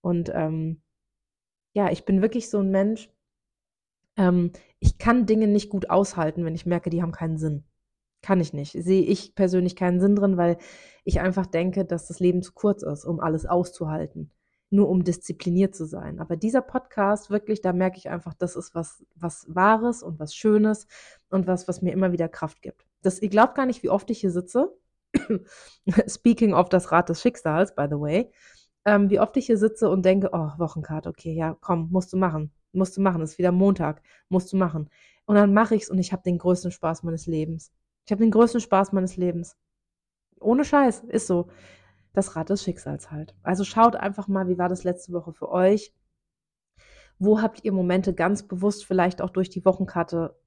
Und 0.00 0.32
ähm, 0.34 0.82
ja, 1.72 1.92
ich 1.92 2.04
bin 2.04 2.20
wirklich 2.20 2.50
so 2.50 2.58
ein 2.58 2.72
Mensch, 2.72 3.08
ähm, 4.16 4.50
ich 4.80 4.98
kann 4.98 5.26
Dinge 5.26 5.46
nicht 5.46 5.70
gut 5.70 5.88
aushalten, 5.88 6.44
wenn 6.44 6.56
ich 6.56 6.66
merke, 6.66 6.90
die 6.90 7.00
haben 7.00 7.12
keinen 7.12 7.38
Sinn. 7.38 7.62
Kann 8.24 8.40
ich 8.40 8.54
nicht. 8.54 8.72
Sehe 8.72 9.02
ich 9.02 9.34
persönlich 9.34 9.76
keinen 9.76 10.00
Sinn 10.00 10.16
drin, 10.16 10.38
weil 10.38 10.56
ich 11.04 11.20
einfach 11.20 11.44
denke, 11.44 11.84
dass 11.84 12.06
das 12.06 12.20
Leben 12.20 12.40
zu 12.40 12.54
kurz 12.54 12.82
ist, 12.82 13.04
um 13.04 13.20
alles 13.20 13.44
auszuhalten. 13.44 14.30
Nur 14.70 14.88
um 14.88 15.04
diszipliniert 15.04 15.74
zu 15.74 15.84
sein. 15.84 16.18
Aber 16.18 16.34
dieser 16.34 16.62
Podcast, 16.62 17.28
wirklich, 17.28 17.60
da 17.60 17.74
merke 17.74 17.98
ich 17.98 18.08
einfach, 18.08 18.32
das 18.32 18.56
ist 18.56 18.74
was, 18.74 19.04
was 19.14 19.44
Wahres 19.46 20.02
und 20.02 20.18
was 20.18 20.34
Schönes 20.34 20.86
und 21.28 21.46
was, 21.46 21.68
was 21.68 21.82
mir 21.82 21.92
immer 21.92 22.12
wieder 22.12 22.30
Kraft 22.30 22.62
gibt. 22.62 22.86
Das, 23.02 23.20
ihr 23.20 23.28
glaubt 23.28 23.56
gar 23.56 23.66
nicht, 23.66 23.82
wie 23.82 23.90
oft 23.90 24.08
ich 24.08 24.20
hier 24.20 24.30
sitze. 24.30 24.74
Speaking 26.08 26.54
of 26.54 26.70
das 26.70 26.92
Rad 26.92 27.10
des 27.10 27.20
Schicksals, 27.20 27.74
by 27.74 27.88
the 27.90 28.00
way. 28.00 28.32
Ähm, 28.86 29.10
wie 29.10 29.20
oft 29.20 29.36
ich 29.36 29.44
hier 29.44 29.58
sitze 29.58 29.90
und 29.90 30.02
denke, 30.02 30.30
oh, 30.32 30.48
Wochenkarte, 30.56 31.10
okay, 31.10 31.34
ja, 31.34 31.58
komm, 31.60 31.90
musst 31.90 32.14
du 32.14 32.16
machen. 32.16 32.52
Musst 32.72 32.96
du 32.96 33.02
machen, 33.02 33.20
ist 33.20 33.36
wieder 33.36 33.52
Montag, 33.52 34.00
musst 34.30 34.50
du 34.50 34.56
machen. 34.56 34.88
Und 35.26 35.34
dann 35.34 35.52
mache 35.52 35.74
ich 35.74 35.82
es 35.82 35.90
und 35.90 35.98
ich 35.98 36.14
habe 36.14 36.22
den 36.22 36.38
größten 36.38 36.70
Spaß 36.70 37.02
meines 37.02 37.26
Lebens. 37.26 37.70
Ich 38.06 38.12
habe 38.12 38.22
den 38.22 38.30
größten 38.30 38.60
Spaß 38.60 38.92
meines 38.92 39.16
Lebens. 39.16 39.56
Ohne 40.40 40.64
Scheiß, 40.64 41.00
ist 41.04 41.26
so. 41.26 41.48
Das 42.12 42.36
Rad 42.36 42.50
des 42.50 42.62
Schicksals 42.62 43.10
halt. 43.10 43.34
Also 43.42 43.64
schaut 43.64 43.96
einfach 43.96 44.28
mal, 44.28 44.48
wie 44.48 44.58
war 44.58 44.68
das 44.68 44.84
letzte 44.84 45.12
Woche 45.12 45.32
für 45.32 45.50
euch? 45.50 45.92
Wo 47.18 47.40
habt 47.40 47.64
ihr 47.64 47.72
Momente 47.72 48.14
ganz 48.14 48.46
bewusst 48.46 48.84
vielleicht 48.84 49.22
auch 49.22 49.30
durch 49.30 49.50
die 49.50 49.64
Wochenkarte 49.64 50.38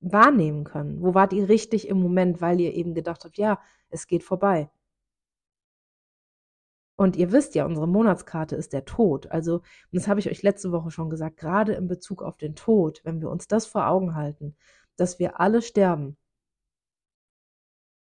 wahrnehmen 0.00 0.64
können? 0.64 1.02
Wo 1.02 1.14
wart 1.14 1.32
ihr 1.32 1.48
richtig 1.48 1.88
im 1.88 2.00
Moment, 2.00 2.40
weil 2.40 2.60
ihr 2.60 2.74
eben 2.74 2.94
gedacht 2.94 3.24
habt, 3.24 3.38
ja, 3.38 3.60
es 3.88 4.06
geht 4.06 4.22
vorbei? 4.22 4.70
Und 6.96 7.16
ihr 7.16 7.30
wisst 7.32 7.54
ja, 7.54 7.66
unsere 7.66 7.86
Monatskarte 7.88 8.56
ist 8.56 8.72
der 8.72 8.84
Tod. 8.84 9.30
Also, 9.30 9.62
das 9.92 10.08
habe 10.08 10.20
ich 10.20 10.30
euch 10.30 10.42
letzte 10.42 10.72
Woche 10.72 10.90
schon 10.90 11.10
gesagt, 11.10 11.36
gerade 11.36 11.74
in 11.74 11.88
Bezug 11.88 12.22
auf 12.22 12.38
den 12.38 12.54
Tod, 12.54 13.00
wenn 13.04 13.20
wir 13.20 13.30
uns 13.30 13.48
das 13.48 13.66
vor 13.66 13.86
Augen 13.88 14.14
halten, 14.14 14.56
dass 14.96 15.18
wir 15.18 15.38
alle 15.40 15.60
sterben, 15.60 16.16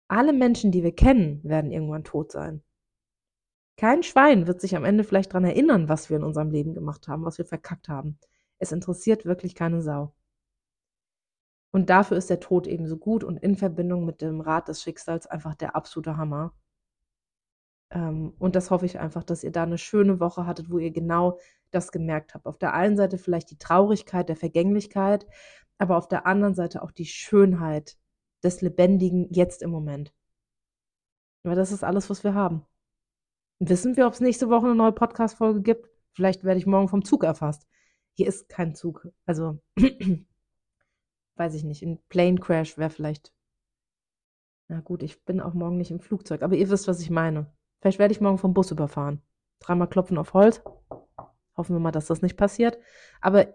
alle 0.08 0.34
Menschen, 0.34 0.72
die 0.72 0.84
wir 0.84 0.96
kennen, 0.96 1.44
werden 1.44 1.72
irgendwann 1.72 2.04
tot 2.04 2.32
sein. 2.32 2.64
Kein 3.78 4.04
Schwein 4.04 4.48
wird 4.48 4.62
sich 4.62 4.76
am 4.76 4.86
Ende 4.86 5.04
vielleicht 5.04 5.32
daran 5.32 5.44
erinnern, 5.44 5.90
was 5.90 6.10
wir 6.10 6.18
in 6.18 6.24
unserem 6.24 6.50
Leben 6.50 6.74
gemacht 6.74 7.08
haben, 7.08 7.26
was 7.26 7.38
wir 7.38 7.46
verkackt 7.46 7.90
haben. 7.90 8.18
Es 8.58 8.72
interessiert 8.72 9.26
wirklich 9.26 9.54
keine 9.54 9.82
Sau. 9.82 10.14
Und 11.72 11.90
dafür 11.90 12.16
ist 12.16 12.30
der 12.30 12.40
Tod 12.40 12.68
eben 12.68 12.88
so 12.88 12.96
gut 12.96 13.26
und 13.26 13.38
in 13.38 13.58
Verbindung 13.58 14.06
mit 14.06 14.22
dem 14.22 14.40
Rat 14.40 14.70
des 14.70 14.82
Schicksals 14.82 15.28
einfach 15.28 15.56
der 15.56 15.76
absolute 15.76 16.16
Hammer. 16.16 16.54
Ähm, 17.92 18.34
und 18.40 18.56
das 18.56 18.72
hoffe 18.72 18.86
ich 18.86 18.98
einfach, 19.00 19.24
dass 19.24 19.44
ihr 19.44 19.52
da 19.52 19.64
eine 19.64 19.78
schöne 19.78 20.22
Woche 20.22 20.46
hattet, 20.46 20.72
wo 20.72 20.78
ihr 20.78 20.92
genau 20.92 21.38
das 21.72 21.92
gemerkt 21.92 22.34
habt. 22.34 22.46
Auf 22.46 22.58
der 22.58 22.74
einen 22.74 22.96
Seite 22.96 23.18
vielleicht 23.18 23.52
die 23.52 23.58
Traurigkeit 23.58 24.30
der 24.30 24.38
Vergänglichkeit, 24.38 25.26
aber 25.78 25.98
auf 25.98 26.08
der 26.08 26.26
anderen 26.26 26.56
Seite 26.56 26.82
auch 26.82 26.92
die 26.92 27.06
Schönheit 27.06 27.98
des 28.46 28.62
Lebendigen 28.62 29.28
jetzt 29.32 29.62
im 29.62 29.72
Moment. 29.72 30.14
Aber 31.44 31.56
das 31.56 31.72
ist 31.72 31.84
alles, 31.84 32.10
was 32.10 32.24
wir 32.24 32.34
haben. 32.34 32.66
Wissen 33.60 33.98
wir, 33.98 34.08
ob 34.08 34.14
es 34.14 34.20
nächste 34.20 34.50
Woche 34.50 34.66
eine 34.66 34.76
neue 34.76 34.92
Podcast-Folge 34.92 35.62
gibt? 35.62 35.90
Vielleicht 36.14 36.44
werde 36.44 36.60
ich 36.60 36.66
morgen 36.66 36.88
vom 36.88 37.04
Zug 37.04 37.24
erfasst. 37.24 37.68
Hier 38.14 38.28
ist 38.28 38.50
kein 38.50 38.76
Zug. 38.76 39.08
Also, 39.26 39.60
weiß 41.36 41.54
ich 41.54 41.64
nicht. 41.64 41.84
Ein 41.84 42.00
Plane 42.10 42.40
Crash 42.40 42.78
wäre 42.78 42.90
vielleicht. 42.90 43.34
Na 44.68 44.80
gut, 44.80 45.04
ich 45.04 45.24
bin 45.26 45.42
auch 45.42 45.54
morgen 45.54 45.78
nicht 45.78 45.92
im 45.92 46.00
Flugzeug, 46.00 46.42
aber 46.42 46.56
ihr 46.56 46.70
wisst, 46.70 46.88
was 46.88 47.02
ich 47.02 47.10
meine. 47.10 47.52
Vielleicht 47.82 48.00
werde 48.00 48.14
ich 48.14 48.22
morgen 48.22 48.38
vom 48.38 48.54
Bus 48.54 48.72
überfahren. 48.72 49.22
Dreimal 49.60 49.88
klopfen 49.88 50.18
auf 50.18 50.34
Holz. 50.34 50.62
Hoffen 51.56 51.76
wir 51.76 51.80
mal, 51.80 51.92
dass 51.92 52.08
das 52.08 52.22
nicht 52.22 52.38
passiert. 52.38 52.78
Aber 53.22 53.48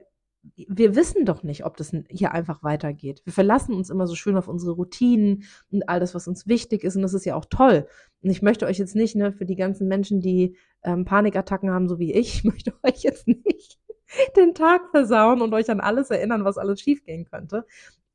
wir 0.43 0.97
wissen 0.97 1.27
doch 1.27 1.43
nicht, 1.43 1.65
ob 1.67 1.77
das 1.77 1.95
hier 2.09 2.33
einfach 2.33 2.63
weitergeht. 2.63 3.21
Wir 3.25 3.33
verlassen 3.33 3.75
uns 3.75 3.91
immer 3.91 4.07
so 4.07 4.15
schön 4.15 4.37
auf 4.37 4.49
unsere 4.49 4.73
Routinen 4.73 5.45
und 5.71 5.89
all 5.89 6.01
das, 6.01 6.15
was 6.15 6.29
uns 6.29 6.47
wichtig 6.47 6.83
ist. 6.83 6.97
Und 6.97 7.03
das 7.03 7.15
ist 7.15 7.27
ja 7.27 7.35
auch 7.35 7.45
toll. 7.45 7.87
Und 8.23 8.31
ich 8.31 8.41
möchte 8.41 8.67
euch 8.67 8.79
jetzt 8.79 8.97
nicht, 8.97 9.17
ne, 9.17 9.33
für 9.33 9.45
die 9.45 9.57
ganzen 9.57 9.87
Menschen, 9.87 10.21
die 10.21 10.57
ähm, 10.83 11.05
Panikattacken 11.05 11.71
haben, 11.71 11.89
so 11.89 11.99
wie 11.99 12.13
ich, 12.13 12.35
ich 12.37 12.45
möchte 12.45 12.73
euch 12.83 13.03
jetzt 13.03 13.29
nicht 13.29 13.79
den 14.37 14.55
Tag 14.55 14.91
versauen 14.91 15.43
und 15.43 15.53
euch 15.53 15.71
an 15.71 15.81
alles 15.81 16.11
erinnern, 16.11 16.45
was 16.45 16.59
alles 16.59 16.81
schiefgehen 16.81 17.27
könnte. 17.27 17.67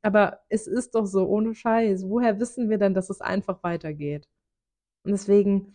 Aber 0.02 0.40
es 0.48 0.66
ist 0.66 0.94
doch 0.94 1.06
so, 1.06 1.26
ohne 1.26 1.54
Scheiß. 1.54 2.08
Woher 2.08 2.40
wissen 2.40 2.70
wir 2.70 2.78
denn, 2.78 2.94
dass 2.94 3.10
es 3.10 3.20
einfach 3.20 3.62
weitergeht? 3.62 4.28
Und 5.04 5.12
deswegen 5.12 5.74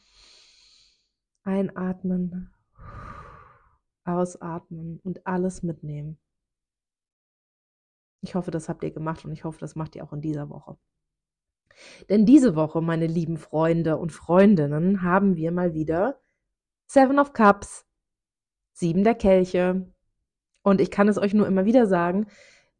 einatmen, 1.43 2.49
ausatmen 4.05 4.99
und 5.03 5.25
alles 5.25 5.63
mitnehmen. 5.63 6.17
Ich 8.21 8.35
hoffe, 8.35 8.51
das 8.51 8.69
habt 8.69 8.83
ihr 8.83 8.91
gemacht 8.91 9.25
und 9.25 9.31
ich 9.31 9.43
hoffe, 9.43 9.59
das 9.59 9.75
macht 9.75 9.95
ihr 9.95 10.03
auch 10.03 10.13
in 10.13 10.21
dieser 10.21 10.49
Woche. 10.49 10.77
Denn 12.09 12.25
diese 12.25 12.55
Woche, 12.55 12.81
meine 12.81 13.07
lieben 13.07 13.37
Freunde 13.37 13.97
und 13.97 14.11
Freundinnen, 14.11 15.01
haben 15.01 15.35
wir 15.35 15.51
mal 15.51 15.73
wieder 15.73 16.19
Seven 16.85 17.19
of 17.19 17.33
Cups, 17.33 17.85
sieben 18.73 19.03
der 19.03 19.15
Kelche. 19.15 19.91
Und 20.63 20.81
ich 20.81 20.91
kann 20.91 21.07
es 21.07 21.17
euch 21.17 21.33
nur 21.33 21.47
immer 21.47 21.65
wieder 21.65 21.87
sagen, 21.87 22.27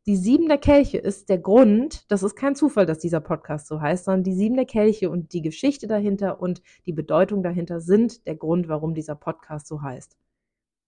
die 0.07 0.15
sieben 0.15 0.47
der 0.47 0.57
Kelche 0.57 0.97
ist 0.97 1.29
der 1.29 1.37
Grund, 1.37 2.11
das 2.11 2.23
ist 2.23 2.35
kein 2.35 2.55
Zufall, 2.55 2.87
dass 2.87 2.97
dieser 2.97 3.21
Podcast 3.21 3.67
so 3.67 3.81
heißt, 3.81 4.05
sondern 4.05 4.23
die 4.23 4.33
sieben 4.33 4.55
der 4.55 4.65
Kelche 4.65 5.11
und 5.11 5.31
die 5.33 5.43
Geschichte 5.43 5.85
dahinter 5.85 6.41
und 6.41 6.63
die 6.87 6.93
Bedeutung 6.93 7.43
dahinter 7.43 7.79
sind 7.81 8.25
der 8.25 8.35
Grund, 8.35 8.67
warum 8.67 8.95
dieser 8.95 9.15
Podcast 9.15 9.67
so 9.67 9.83
heißt. 9.83 10.17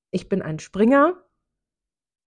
Ich 0.09 0.29
bin 0.29 0.41
ein 0.41 0.57
Springer 0.57 1.15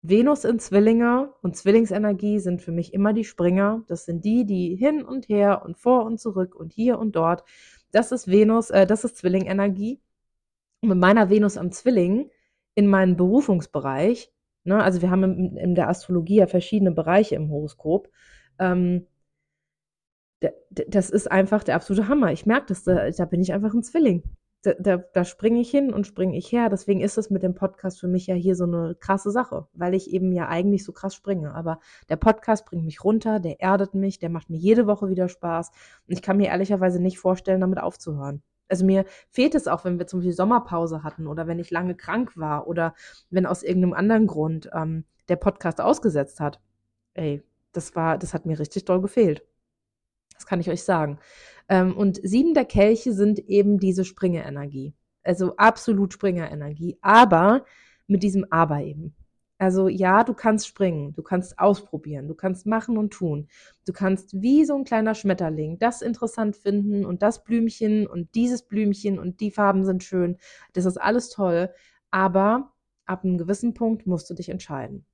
Venus 0.08 0.44
in 0.44 0.58
Zwillinge 0.58 1.32
und 1.42 1.56
Zwillingsenergie 1.56 2.38
sind 2.38 2.62
für 2.62 2.72
mich 2.72 2.94
immer 2.94 3.12
die 3.12 3.24
Springer. 3.24 3.82
Das 3.88 4.04
sind 4.04 4.24
die, 4.24 4.44
die 4.44 4.76
hin 4.76 5.02
und 5.04 5.28
her 5.28 5.62
und 5.64 5.76
vor 5.76 6.04
und 6.04 6.20
zurück 6.20 6.54
und 6.54 6.72
hier 6.72 6.98
und 6.98 7.16
dort. 7.16 7.44
Das 7.92 8.12
ist 8.12 8.28
Venus, 8.28 8.70
äh, 8.70 8.86
das 8.86 9.04
ist 9.04 9.16
Zwillingenergie. 9.16 10.00
Und 10.80 10.90
mit 10.90 10.98
meiner 10.98 11.30
Venus 11.30 11.56
am 11.56 11.72
Zwilling 11.72 12.30
in 12.74 12.86
meinem 12.86 13.16
Berufungsbereich, 13.16 14.32
ne, 14.64 14.82
also 14.82 15.02
wir 15.02 15.10
haben 15.10 15.24
in, 15.24 15.56
in 15.56 15.74
der 15.74 15.88
Astrologie 15.88 16.36
ja 16.36 16.46
verschiedene 16.46 16.92
Bereiche 16.92 17.34
im 17.36 17.50
Horoskop, 17.50 18.10
ähm, 18.58 19.06
das 20.70 21.10
ist 21.10 21.30
einfach 21.30 21.64
der 21.64 21.76
absolute 21.76 22.08
Hammer. 22.08 22.30
Ich 22.32 22.44
merke 22.46 22.66
das, 22.68 22.84
da, 22.84 23.10
da 23.10 23.24
bin 23.24 23.40
ich 23.40 23.52
einfach 23.52 23.72
ein 23.72 23.82
Zwilling 23.82 24.22
da, 24.66 24.74
da, 24.78 24.96
da 24.96 25.24
springe 25.24 25.60
ich 25.60 25.70
hin 25.70 25.92
und 25.92 26.06
springe 26.06 26.36
ich 26.36 26.50
her. 26.50 26.68
Deswegen 26.68 27.00
ist 27.00 27.18
es 27.18 27.30
mit 27.30 27.42
dem 27.42 27.54
Podcast 27.54 28.00
für 28.00 28.08
mich 28.08 28.26
ja 28.26 28.34
hier 28.34 28.56
so 28.56 28.64
eine 28.64 28.96
krasse 28.98 29.30
Sache, 29.30 29.66
weil 29.74 29.94
ich 29.94 30.10
eben 30.10 30.32
ja 30.32 30.48
eigentlich 30.48 30.84
so 30.84 30.92
krass 30.92 31.14
springe. 31.14 31.54
Aber 31.54 31.78
der 32.08 32.16
Podcast 32.16 32.66
bringt 32.66 32.84
mich 32.84 33.04
runter, 33.04 33.38
der 33.38 33.60
erdet 33.60 33.94
mich, 33.94 34.18
der 34.18 34.30
macht 34.30 34.50
mir 34.50 34.58
jede 34.58 34.86
Woche 34.86 35.08
wieder 35.08 35.28
Spaß. 35.28 35.70
Und 36.08 36.12
ich 36.12 36.22
kann 36.22 36.36
mir 36.36 36.48
ehrlicherweise 36.48 37.00
nicht 37.00 37.18
vorstellen, 37.18 37.60
damit 37.60 37.80
aufzuhören. 37.80 38.42
Also 38.68 38.84
mir 38.84 39.04
fehlt 39.30 39.54
es 39.54 39.68
auch, 39.68 39.84
wenn 39.84 39.98
wir 39.98 40.08
zum 40.08 40.20
Beispiel 40.20 40.32
Sommerpause 40.32 41.04
hatten 41.04 41.28
oder 41.28 41.46
wenn 41.46 41.60
ich 41.60 41.70
lange 41.70 41.94
krank 41.94 42.36
war 42.36 42.66
oder 42.66 42.94
wenn 43.30 43.46
aus 43.46 43.62
irgendeinem 43.62 43.94
anderen 43.94 44.26
Grund 44.26 44.68
ähm, 44.74 45.04
der 45.28 45.36
Podcast 45.36 45.80
ausgesetzt 45.80 46.40
hat. 46.40 46.60
Ey, 47.14 47.42
das 47.72 47.94
war, 47.94 48.18
das 48.18 48.34
hat 48.34 48.46
mir 48.46 48.58
richtig 48.58 48.84
doll 48.84 49.00
gefehlt. 49.00 49.44
Das 50.36 50.46
kann 50.46 50.60
ich 50.60 50.70
euch 50.70 50.84
sagen. 50.84 51.18
Ähm, 51.68 51.96
und 51.96 52.20
sieben 52.22 52.54
der 52.54 52.64
Kelche 52.64 53.12
sind 53.12 53.38
eben 53.40 53.78
diese 53.78 54.04
Springer-Energie. 54.04 54.94
Also 55.22 55.56
absolut 55.56 56.12
Springer-Energie. 56.12 56.98
Aber 57.00 57.64
mit 58.06 58.22
diesem 58.22 58.46
Aber 58.50 58.80
eben. 58.82 59.14
Also 59.58 59.88
ja, 59.88 60.22
du 60.22 60.34
kannst 60.34 60.66
springen, 60.66 61.14
du 61.14 61.22
kannst 61.22 61.58
ausprobieren, 61.58 62.28
du 62.28 62.34
kannst 62.34 62.66
machen 62.66 62.98
und 62.98 63.12
tun. 63.12 63.48
Du 63.86 63.92
kannst 63.94 64.42
wie 64.42 64.66
so 64.66 64.74
ein 64.76 64.84
kleiner 64.84 65.14
Schmetterling 65.14 65.78
das 65.78 66.02
interessant 66.02 66.56
finden 66.56 67.06
und 67.06 67.22
das 67.22 67.42
Blümchen 67.42 68.06
und 68.06 68.34
dieses 68.34 68.62
Blümchen 68.62 69.18
und 69.18 69.40
die 69.40 69.50
Farben 69.50 69.84
sind 69.86 70.04
schön. 70.04 70.36
Das 70.74 70.84
ist 70.84 70.98
alles 70.98 71.30
toll. 71.30 71.70
Aber 72.10 72.72
ab 73.06 73.24
einem 73.24 73.38
gewissen 73.38 73.72
Punkt 73.72 74.06
musst 74.06 74.28
du 74.28 74.34
dich 74.34 74.50
entscheiden. 74.50 75.06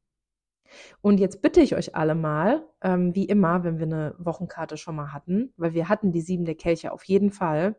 Und 1.00 1.18
jetzt 1.18 1.42
bitte 1.42 1.60
ich 1.60 1.74
euch 1.74 1.94
alle 1.94 2.14
mal, 2.14 2.66
ähm, 2.82 3.14
wie 3.14 3.26
immer, 3.26 3.64
wenn 3.64 3.78
wir 3.78 3.86
eine 3.86 4.14
Wochenkarte 4.18 4.76
schon 4.76 4.96
mal 4.96 5.12
hatten, 5.12 5.52
weil 5.56 5.74
wir 5.74 5.88
hatten 5.88 6.12
die 6.12 6.20
sieben 6.20 6.44
der 6.44 6.54
Kelche 6.54 6.92
auf 6.92 7.04
jeden 7.04 7.30
Fall. 7.30 7.76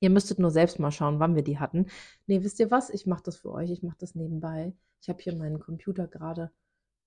Ihr 0.00 0.10
müsstet 0.10 0.38
nur 0.38 0.50
selbst 0.50 0.78
mal 0.78 0.92
schauen, 0.92 1.18
wann 1.18 1.34
wir 1.34 1.42
die 1.42 1.58
hatten. 1.58 1.86
Nee, 2.26 2.42
wisst 2.44 2.60
ihr 2.60 2.70
was? 2.70 2.90
Ich 2.90 3.06
mache 3.06 3.22
das 3.24 3.36
für 3.36 3.50
euch. 3.50 3.70
Ich 3.70 3.82
mache 3.82 3.96
das 3.98 4.14
nebenbei. 4.14 4.72
Ich 5.00 5.08
habe 5.08 5.20
hier 5.20 5.34
meinen 5.34 5.58
Computer 5.58 6.06
gerade 6.06 6.52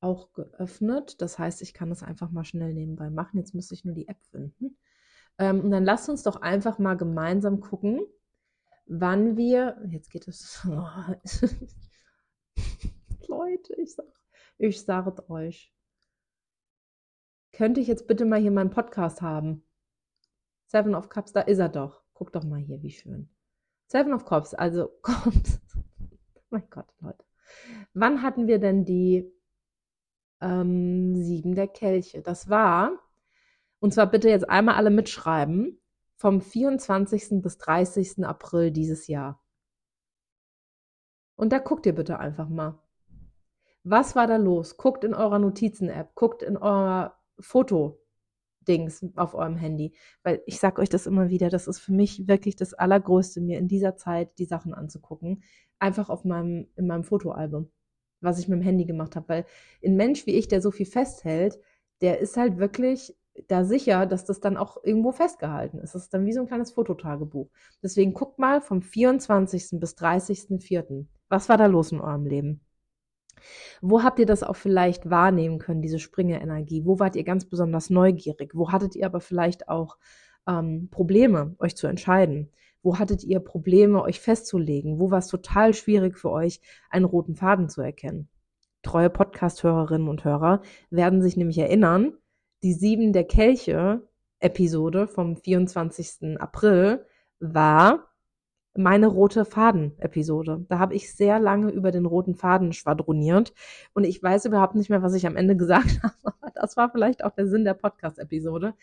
auch 0.01 0.33
geöffnet. 0.33 1.21
Das 1.21 1.39
heißt, 1.39 1.61
ich 1.61 1.73
kann 1.73 1.89
das 1.89 2.03
einfach 2.03 2.31
mal 2.31 2.43
schnell 2.43 2.73
nebenbei 2.73 3.09
machen. 3.09 3.37
Jetzt 3.37 3.53
müsste 3.55 3.75
ich 3.75 3.85
nur 3.85 3.95
die 3.95 4.07
App 4.07 4.21
finden. 4.31 4.77
Ähm, 5.37 5.61
und 5.61 5.71
dann 5.71 5.85
lasst 5.85 6.09
uns 6.09 6.23
doch 6.23 6.41
einfach 6.41 6.79
mal 6.79 6.97
gemeinsam 6.97 7.61
gucken, 7.61 8.01
wann 8.85 9.37
wir. 9.37 9.77
Jetzt 9.89 10.09
geht 10.09 10.27
es. 10.27 10.67
Leute, 13.27 13.75
ich 13.75 13.93
sag 13.93 14.05
ich 14.61 14.83
sage 14.83 15.27
euch. 15.29 15.73
Könnte 17.51 17.81
ich 17.81 17.87
jetzt 17.87 18.07
bitte 18.07 18.25
mal 18.25 18.39
hier 18.39 18.51
meinen 18.51 18.69
Podcast 18.69 19.21
haben? 19.21 19.63
Seven 20.67 20.95
of 20.95 21.09
Cups, 21.09 21.33
da 21.33 21.41
ist 21.41 21.59
er 21.59 21.69
doch. 21.69 22.03
Guck 22.13 22.31
doch 22.31 22.43
mal 22.43 22.59
hier, 22.59 22.81
wie 22.81 22.91
schön. 22.91 23.29
Seven 23.87 24.13
of 24.13 24.23
Cups, 24.23 24.53
also 24.53 24.87
kommt. 25.01 25.59
mein 26.49 26.69
Gott, 26.69 26.87
Leute. 26.99 27.25
Wann 27.93 28.21
hatten 28.21 28.47
wir 28.47 28.59
denn 28.59 28.85
die 28.85 29.29
ähm, 30.39 31.15
sieben 31.15 31.55
der 31.55 31.67
Kelche? 31.67 32.21
Das 32.21 32.47
war, 32.47 32.97
und 33.79 33.93
zwar 33.93 34.07
bitte 34.07 34.29
jetzt 34.29 34.49
einmal 34.49 34.75
alle 34.75 34.91
mitschreiben, 34.91 35.81
vom 36.15 36.39
24. 36.39 37.41
bis 37.41 37.57
30. 37.57 38.23
April 38.25 38.71
dieses 38.71 39.07
Jahr. 39.07 39.43
Und 41.35 41.51
da 41.51 41.57
guckt 41.57 41.85
ihr 41.87 41.95
bitte 41.95 42.19
einfach 42.19 42.47
mal. 42.47 42.80
Was 43.83 44.15
war 44.15 44.27
da 44.27 44.37
los? 44.37 44.77
Guckt 44.77 45.03
in 45.03 45.13
eurer 45.13 45.39
Notizen-App, 45.39 46.13
guckt 46.13 46.43
in 46.43 46.55
eurer 46.55 47.17
Foto-Dings 47.39 49.05
auf 49.15 49.33
eurem 49.33 49.57
Handy. 49.57 49.95
Weil 50.23 50.43
ich 50.45 50.59
sag 50.59 50.77
euch 50.77 50.89
das 50.89 51.07
immer 51.07 51.29
wieder, 51.29 51.49
das 51.49 51.67
ist 51.67 51.79
für 51.79 51.93
mich 51.93 52.27
wirklich 52.27 52.55
das 52.55 52.75
Allergrößte, 52.75 53.41
mir 53.41 53.57
in 53.57 53.67
dieser 53.67 53.95
Zeit 53.95 54.37
die 54.37 54.45
Sachen 54.45 54.73
anzugucken. 54.75 55.43
Einfach 55.79 56.09
auf 56.09 56.25
meinem, 56.25 56.67
in 56.75 56.85
meinem 56.85 57.03
Fotoalbum, 57.03 57.71
was 58.21 58.37
ich 58.37 58.47
mit 58.47 58.59
dem 58.59 58.63
Handy 58.63 58.85
gemacht 58.85 59.15
habe. 59.15 59.29
Weil 59.29 59.45
ein 59.83 59.95
Mensch 59.95 60.27
wie 60.27 60.35
ich, 60.35 60.47
der 60.47 60.61
so 60.61 60.69
viel 60.69 60.85
festhält, 60.85 61.59
der 62.01 62.19
ist 62.19 62.37
halt 62.37 62.57
wirklich 62.57 63.15
da 63.47 63.63
sicher, 63.63 64.05
dass 64.05 64.25
das 64.25 64.41
dann 64.41 64.57
auch 64.57 64.83
irgendwo 64.83 65.11
festgehalten 65.11 65.79
ist. 65.79 65.95
Das 65.95 66.03
ist 66.03 66.13
dann 66.13 66.25
wie 66.25 66.33
so 66.33 66.41
ein 66.41 66.47
kleines 66.47 66.71
Fototagebuch. 66.71 67.49
Deswegen 67.81 68.13
guckt 68.13 68.37
mal 68.37 68.61
vom 68.61 68.81
24. 68.83 69.79
bis 69.79 69.95
30.04. 69.97 71.07
Was 71.29 71.49
war 71.49 71.57
da 71.57 71.65
los 71.65 71.91
in 71.91 72.01
eurem 72.01 72.25
Leben? 72.27 72.61
Wo 73.81 74.03
habt 74.03 74.19
ihr 74.19 74.25
das 74.25 74.43
auch 74.43 74.55
vielleicht 74.55 75.09
wahrnehmen 75.09 75.59
können, 75.59 75.81
diese 75.81 75.99
Springer-Energie? 75.99 76.85
Wo 76.85 76.99
wart 76.99 77.15
ihr 77.15 77.23
ganz 77.23 77.45
besonders 77.45 77.89
neugierig? 77.89 78.55
Wo 78.55 78.71
hattet 78.71 78.95
ihr 78.95 79.05
aber 79.05 79.21
vielleicht 79.21 79.67
auch 79.69 79.97
ähm, 80.47 80.89
Probleme, 80.91 81.55
euch 81.59 81.75
zu 81.75 81.87
entscheiden? 81.87 82.51
Wo 82.83 82.97
hattet 82.97 83.23
ihr 83.23 83.39
Probleme, 83.39 84.01
euch 84.01 84.19
festzulegen? 84.19 84.99
Wo 84.99 85.11
war 85.11 85.19
es 85.19 85.27
total 85.27 85.73
schwierig 85.73 86.17
für 86.17 86.31
euch, 86.31 86.61
einen 86.89 87.05
roten 87.05 87.35
Faden 87.35 87.69
zu 87.69 87.81
erkennen? 87.81 88.27
Treue 88.81 89.09
Podcast-Hörerinnen 89.09 90.07
und 90.07 90.25
Hörer 90.25 90.61
werden 90.89 91.21
sich 91.21 91.37
nämlich 91.37 91.59
erinnern, 91.59 92.13
die 92.63 92.73
Sieben 92.73 93.13
der 93.13 93.25
Kelche 93.25 94.01
Episode 94.39 95.07
vom 95.07 95.37
24. 95.37 96.39
April 96.39 97.05
war 97.39 98.10
meine 98.75 99.07
rote 99.07 99.45
Faden-Episode. 99.45 100.65
Da 100.69 100.79
habe 100.79 100.95
ich 100.95 101.13
sehr 101.13 101.39
lange 101.39 101.71
über 101.71 101.91
den 101.91 102.05
roten 102.05 102.35
Faden 102.35 102.73
schwadroniert 102.73 103.53
und 103.93 104.05
ich 104.05 104.21
weiß 104.21 104.45
überhaupt 104.45 104.75
nicht 104.75 104.89
mehr, 104.89 105.03
was 105.03 105.13
ich 105.13 105.27
am 105.27 105.35
Ende 105.35 105.55
gesagt 105.57 106.01
habe. 106.03 106.33
Das 106.55 106.77
war 106.77 106.91
vielleicht 106.91 107.23
auch 107.23 107.31
der 107.31 107.47
Sinn 107.47 107.65
der 107.65 107.73
Podcast-Episode. 107.73 108.73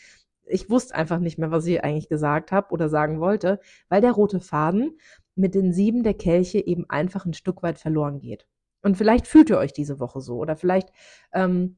Ich 0.47 0.71
wusste 0.71 0.95
einfach 0.95 1.19
nicht 1.19 1.39
mehr, 1.39 1.51
was 1.51 1.67
ich 1.67 1.83
eigentlich 1.85 2.09
gesagt 2.09 2.53
habe 2.53 2.73
oder 2.73 2.89
sagen 2.89 3.21
wollte, 3.21 3.61
weil 3.89 4.01
der 4.01 4.13
rote 4.13 4.41
Faden 4.41 4.99
mit 5.35 5.55
den 5.55 5.73
sieben 5.73 6.03
der 6.03 6.15
Kelche 6.15 6.59
eben 6.65 6.89
einfach 6.89 7.27
ein 7.27 7.35
Stück 7.35 7.63
weit 7.63 7.79
verloren 7.79 8.19
geht. 8.19 8.47
Und 8.83 8.97
vielleicht 8.97 9.27
fühlt 9.27 9.51
ihr 9.51 9.59
euch 9.59 9.73
diese 9.73 10.01
Woche 10.01 10.21
so 10.21 10.39
oder 10.39 10.57
vielleicht 10.57 10.91
ähm, 11.33 11.77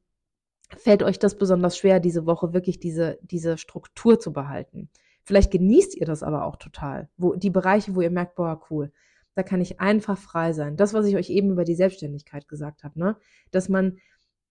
fällt 0.76 1.02
euch 1.02 1.18
das 1.18 1.36
besonders 1.36 1.76
schwer, 1.76 2.00
diese 2.00 2.26
Woche 2.26 2.52
wirklich 2.52 2.78
diese, 2.78 3.18
diese 3.22 3.58
Struktur 3.58 4.20
zu 4.20 4.32
behalten. 4.32 4.88
Vielleicht 5.22 5.50
genießt 5.50 5.96
ihr 5.96 6.06
das 6.06 6.22
aber 6.22 6.44
auch 6.44 6.56
total. 6.56 7.08
Wo, 7.16 7.34
die 7.34 7.50
Bereiche, 7.50 7.94
wo 7.94 8.00
ihr 8.00 8.10
merkt, 8.10 8.36
boah, 8.36 8.60
cool, 8.70 8.92
da 9.34 9.42
kann 9.42 9.60
ich 9.60 9.80
einfach 9.80 10.18
frei 10.18 10.52
sein. 10.52 10.76
Das, 10.76 10.94
was 10.94 11.06
ich 11.06 11.16
euch 11.16 11.30
eben 11.30 11.50
über 11.50 11.64
die 11.64 11.74
Selbstständigkeit 11.74 12.48
gesagt 12.48 12.84
habe, 12.84 12.98
ne? 12.98 13.16
Dass 13.50 13.68
man, 13.68 13.98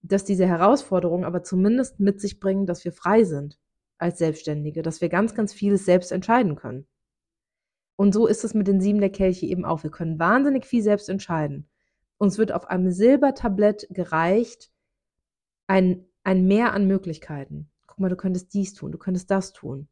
dass 0.01 0.23
diese 0.23 0.47
Herausforderungen 0.47 1.25
aber 1.25 1.43
zumindest 1.43 1.99
mit 1.99 2.21
sich 2.21 2.39
bringen, 2.39 2.65
dass 2.65 2.85
wir 2.85 2.93
frei 2.93 3.23
sind 3.23 3.59
als 3.97 4.17
Selbstständige, 4.17 4.81
dass 4.81 5.01
wir 5.01 5.09
ganz, 5.09 5.35
ganz 5.35 5.53
vieles 5.53 5.85
selbst 5.85 6.11
entscheiden 6.11 6.55
können. 6.55 6.87
Und 7.97 8.13
so 8.13 8.27
ist 8.27 8.45
es 8.45 8.53
mit 8.53 8.67
den 8.67 8.79
sieben 8.79 9.01
der 9.01 9.09
Kelche 9.09 9.45
eben 9.45 9.65
auch. 9.65 9.83
Wir 9.83 9.91
können 9.91 10.19
wahnsinnig 10.19 10.65
viel 10.65 10.81
selbst 10.81 11.09
entscheiden. 11.09 11.67
Uns 12.17 12.37
wird 12.37 12.53
auf 12.53 12.69
einem 12.69 12.91
Silbertablett 12.91 13.87
gereicht 13.89 14.71
ein, 15.67 16.05
ein 16.23 16.47
Mehr 16.47 16.73
an 16.73 16.87
Möglichkeiten. 16.87 17.69
Guck 17.87 17.99
mal, 17.99 18.09
du 18.09 18.15
könntest 18.15 18.53
dies 18.53 18.73
tun, 18.73 18.93
du 18.93 18.97
könntest 18.97 19.29
das 19.29 19.51
tun. 19.51 19.89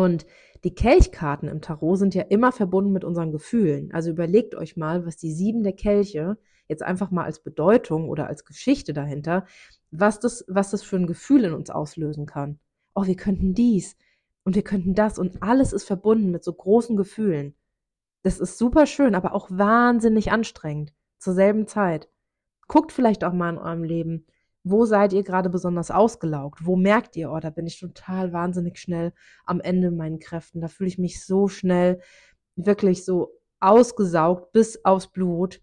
Und 0.00 0.26
die 0.64 0.74
Kelchkarten 0.74 1.48
im 1.48 1.60
Tarot 1.60 1.98
sind 1.98 2.14
ja 2.14 2.22
immer 2.22 2.52
verbunden 2.52 2.92
mit 2.92 3.04
unseren 3.04 3.32
Gefühlen. 3.32 3.92
Also 3.92 4.10
überlegt 4.10 4.54
euch 4.54 4.76
mal, 4.76 5.06
was 5.06 5.16
die 5.16 5.32
sieben 5.32 5.62
der 5.62 5.72
Kelche 5.72 6.38
jetzt 6.68 6.82
einfach 6.82 7.10
mal 7.10 7.24
als 7.24 7.40
Bedeutung 7.40 8.08
oder 8.08 8.26
als 8.26 8.44
Geschichte 8.44 8.92
dahinter, 8.92 9.46
was 9.90 10.20
das, 10.20 10.44
was 10.48 10.70
das 10.70 10.82
für 10.82 10.96
ein 10.96 11.06
Gefühl 11.06 11.44
in 11.44 11.54
uns 11.54 11.70
auslösen 11.70 12.26
kann. 12.26 12.58
Oh, 12.94 13.06
wir 13.06 13.16
könnten 13.16 13.54
dies, 13.54 13.96
und 14.44 14.54
wir 14.54 14.62
könnten 14.62 14.94
das 14.94 15.18
und 15.18 15.42
alles 15.42 15.72
ist 15.72 15.84
verbunden 15.84 16.30
mit 16.30 16.44
so 16.44 16.52
großen 16.52 16.96
Gefühlen. 16.96 17.54
Das 18.22 18.40
ist 18.40 18.58
super 18.58 18.86
schön, 18.86 19.14
aber 19.14 19.34
auch 19.34 19.48
wahnsinnig 19.50 20.32
anstrengend 20.32 20.92
zur 21.18 21.34
selben 21.34 21.66
Zeit. 21.66 22.08
Guckt 22.66 22.92
vielleicht 22.92 23.24
auch 23.24 23.32
mal 23.32 23.50
in 23.50 23.58
eurem 23.58 23.84
Leben, 23.84 24.26
wo 24.62 24.84
seid 24.84 25.12
ihr 25.12 25.22
gerade 25.22 25.50
besonders 25.50 25.90
ausgelaugt? 25.90 26.66
Wo 26.66 26.76
merkt 26.76 27.16
ihr, 27.16 27.30
oh, 27.30 27.40
da 27.40 27.50
bin 27.50 27.66
ich 27.66 27.80
total 27.80 28.32
wahnsinnig 28.32 28.78
schnell 28.78 29.12
am 29.44 29.60
Ende 29.60 29.90
meinen 29.90 30.18
Kräften. 30.18 30.60
Da 30.60 30.68
fühle 30.68 30.88
ich 30.88 30.98
mich 30.98 31.24
so 31.24 31.48
schnell 31.48 32.00
wirklich 32.56 33.04
so 33.04 33.40
ausgesaugt 33.60 34.52
bis 34.52 34.84
aufs 34.84 35.08
Blut 35.08 35.60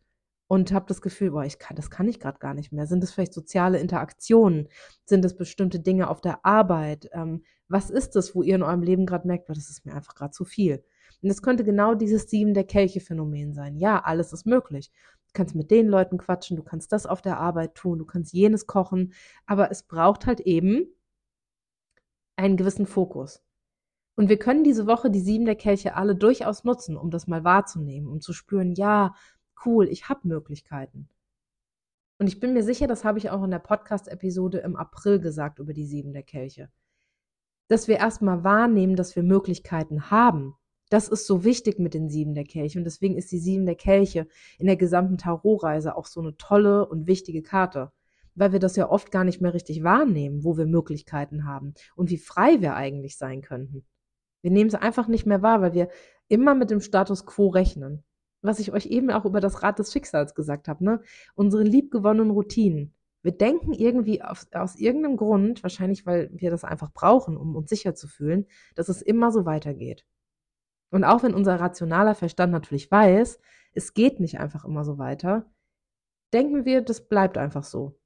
und 0.47 0.71
habe 0.71 0.85
das 0.87 1.01
Gefühl, 1.01 1.31
boah, 1.31 1.43
ich 1.43 1.59
kann, 1.59 1.75
das 1.75 1.89
kann 1.89 2.07
ich 2.07 2.19
gerade 2.19 2.39
gar 2.39 2.53
nicht 2.53 2.71
mehr. 2.71 2.87
Sind 2.87 3.03
es 3.03 3.11
vielleicht 3.11 3.33
soziale 3.33 3.79
Interaktionen? 3.79 4.69
Sind 5.05 5.25
es 5.25 5.35
bestimmte 5.35 5.79
Dinge 5.79 6.09
auf 6.09 6.21
der 6.21 6.45
Arbeit? 6.45 7.09
Ähm, 7.11 7.43
was 7.67 7.89
ist 7.89 8.15
das, 8.15 8.33
wo 8.33 8.43
ihr 8.43 8.55
in 8.55 8.63
eurem 8.63 8.81
Leben 8.81 9.05
gerade 9.05 9.27
merkt, 9.27 9.47
boah, 9.47 9.53
das 9.53 9.69
ist 9.69 9.85
mir 9.85 9.93
einfach 9.93 10.15
gerade 10.15 10.31
zu 10.31 10.45
viel? 10.45 10.83
Und 11.21 11.29
es 11.29 11.41
könnte 11.41 11.63
genau 11.63 11.95
dieses 11.95 12.29
Sieben 12.29 12.53
der 12.53 12.63
Kelche-Phänomen 12.63 13.53
sein. 13.53 13.75
Ja, 13.75 13.99
alles 13.99 14.33
ist 14.33 14.45
möglich. 14.45 14.91
Du 15.37 15.43
kannst 15.43 15.53
mit 15.53 15.69
den 15.69 15.87
Leuten 15.87 16.17
quatschen, 16.17 16.57
du 16.57 16.63
kannst 16.63 16.91
das 16.91 17.05
auf 17.05 17.21
der 17.21 17.39
Arbeit 17.39 17.75
tun, 17.75 17.99
du 17.99 18.05
kannst 18.05 18.33
jenes 18.33 18.65
kochen, 18.65 19.13
aber 19.45 19.69
es 19.69 19.83
braucht 19.83 20.25
halt 20.25 20.39
eben 20.39 20.87
einen 22.35 22.57
gewissen 22.57 22.87
Fokus. 22.87 23.43
Und 24.15 24.29
wir 24.29 24.39
können 24.39 24.63
diese 24.63 24.87
Woche 24.87 25.11
die 25.11 25.19
Sieben 25.19 25.45
der 25.45 25.55
Kelche 25.55 25.93
alle 25.93 26.15
durchaus 26.15 26.63
nutzen, 26.63 26.97
um 26.97 27.11
das 27.11 27.27
mal 27.27 27.43
wahrzunehmen, 27.43 28.09
um 28.09 28.19
zu 28.19 28.33
spüren, 28.33 28.73
ja, 28.73 29.13
cool, 29.63 29.87
ich 29.89 30.09
habe 30.09 30.27
Möglichkeiten. 30.27 31.07
Und 32.17 32.25
ich 32.25 32.39
bin 32.39 32.53
mir 32.53 32.63
sicher, 32.63 32.87
das 32.87 33.05
habe 33.05 33.19
ich 33.19 33.29
auch 33.29 33.43
in 33.43 33.51
der 33.51 33.59
Podcast-Episode 33.59 34.57
im 34.57 34.75
April 34.75 35.19
gesagt 35.19 35.59
über 35.59 35.73
die 35.73 35.85
Sieben 35.85 36.13
der 36.13 36.23
Kelche. 36.23 36.71
Dass 37.67 37.87
wir 37.87 37.97
erstmal 37.97 38.43
wahrnehmen, 38.43 38.95
dass 38.95 39.15
wir 39.15 39.21
Möglichkeiten 39.21 40.09
haben. 40.09 40.55
Das 40.89 41.07
ist 41.09 41.27
so 41.27 41.43
wichtig 41.43 41.79
mit 41.79 41.93
den 41.93 42.09
Sieben 42.09 42.33
der 42.33 42.45
Kelche. 42.45 42.79
Und 42.79 42.85
deswegen 42.85 43.17
ist 43.17 43.31
die 43.31 43.39
Sieben 43.39 43.65
der 43.65 43.75
Kelche 43.75 44.27
in 44.57 44.67
der 44.67 44.77
gesamten 44.77 45.17
Tarotreise 45.17 45.95
auch 45.95 46.05
so 46.05 46.21
eine 46.21 46.37
tolle 46.37 46.87
und 46.87 47.07
wichtige 47.07 47.41
Karte. 47.41 47.91
Weil 48.35 48.51
wir 48.51 48.59
das 48.59 48.75
ja 48.75 48.89
oft 48.89 49.11
gar 49.11 49.23
nicht 49.23 49.41
mehr 49.41 49.53
richtig 49.53 49.83
wahrnehmen, 49.83 50.43
wo 50.43 50.57
wir 50.57 50.65
Möglichkeiten 50.65 51.45
haben 51.45 51.73
und 51.95 52.09
wie 52.09 52.17
frei 52.17 52.61
wir 52.61 52.75
eigentlich 52.75 53.17
sein 53.17 53.41
könnten. 53.41 53.85
Wir 54.41 54.51
nehmen 54.51 54.69
es 54.69 54.75
einfach 54.75 55.07
nicht 55.07 55.25
mehr 55.25 55.41
wahr, 55.41 55.61
weil 55.61 55.73
wir 55.73 55.89
immer 56.27 56.53
mit 56.53 56.69
dem 56.69 56.81
Status 56.81 57.25
quo 57.25 57.47
rechnen 57.47 58.03
was 58.41 58.59
ich 58.59 58.71
euch 58.71 58.87
eben 58.87 59.11
auch 59.11 59.25
über 59.25 59.39
das 59.39 59.63
Rad 59.63 59.79
des 59.79 59.91
Schicksals 59.91 60.35
gesagt 60.35 60.67
habe, 60.67 60.83
ne? 60.83 61.01
Unsere 61.35 61.63
liebgewonnenen 61.63 62.31
Routinen. 62.31 62.93
Wir 63.23 63.31
denken 63.31 63.73
irgendwie 63.73 64.21
auf, 64.21 64.47
aus 64.51 64.75
irgendeinem 64.75 65.17
Grund, 65.17 65.63
wahrscheinlich 65.63 66.05
weil 66.05 66.29
wir 66.33 66.51
das 66.51 66.63
einfach 66.63 66.91
brauchen, 66.93 67.35
um 67.35 67.55
uns 67.55 67.69
sicher 67.69 67.95
zu 67.95 68.07
fühlen, 68.07 68.45
dass 68.75 68.89
es 68.89 69.01
immer 69.01 69.31
so 69.31 69.45
weitergeht. 69.45 70.05
Und 70.89 71.03
auch 71.03 71.23
wenn 71.23 71.33
unser 71.33 71.59
rationaler 71.59 72.15
Verstand 72.15 72.51
natürlich 72.51 72.89
weiß, 72.89 73.39
es 73.73 73.93
geht 73.93 74.19
nicht 74.19 74.39
einfach 74.39 74.65
immer 74.65 74.83
so 74.83 74.97
weiter, 74.97 75.45
denken 76.33 76.65
wir, 76.65 76.81
das 76.81 77.07
bleibt 77.07 77.37
einfach 77.37 77.63
so. 77.63 77.99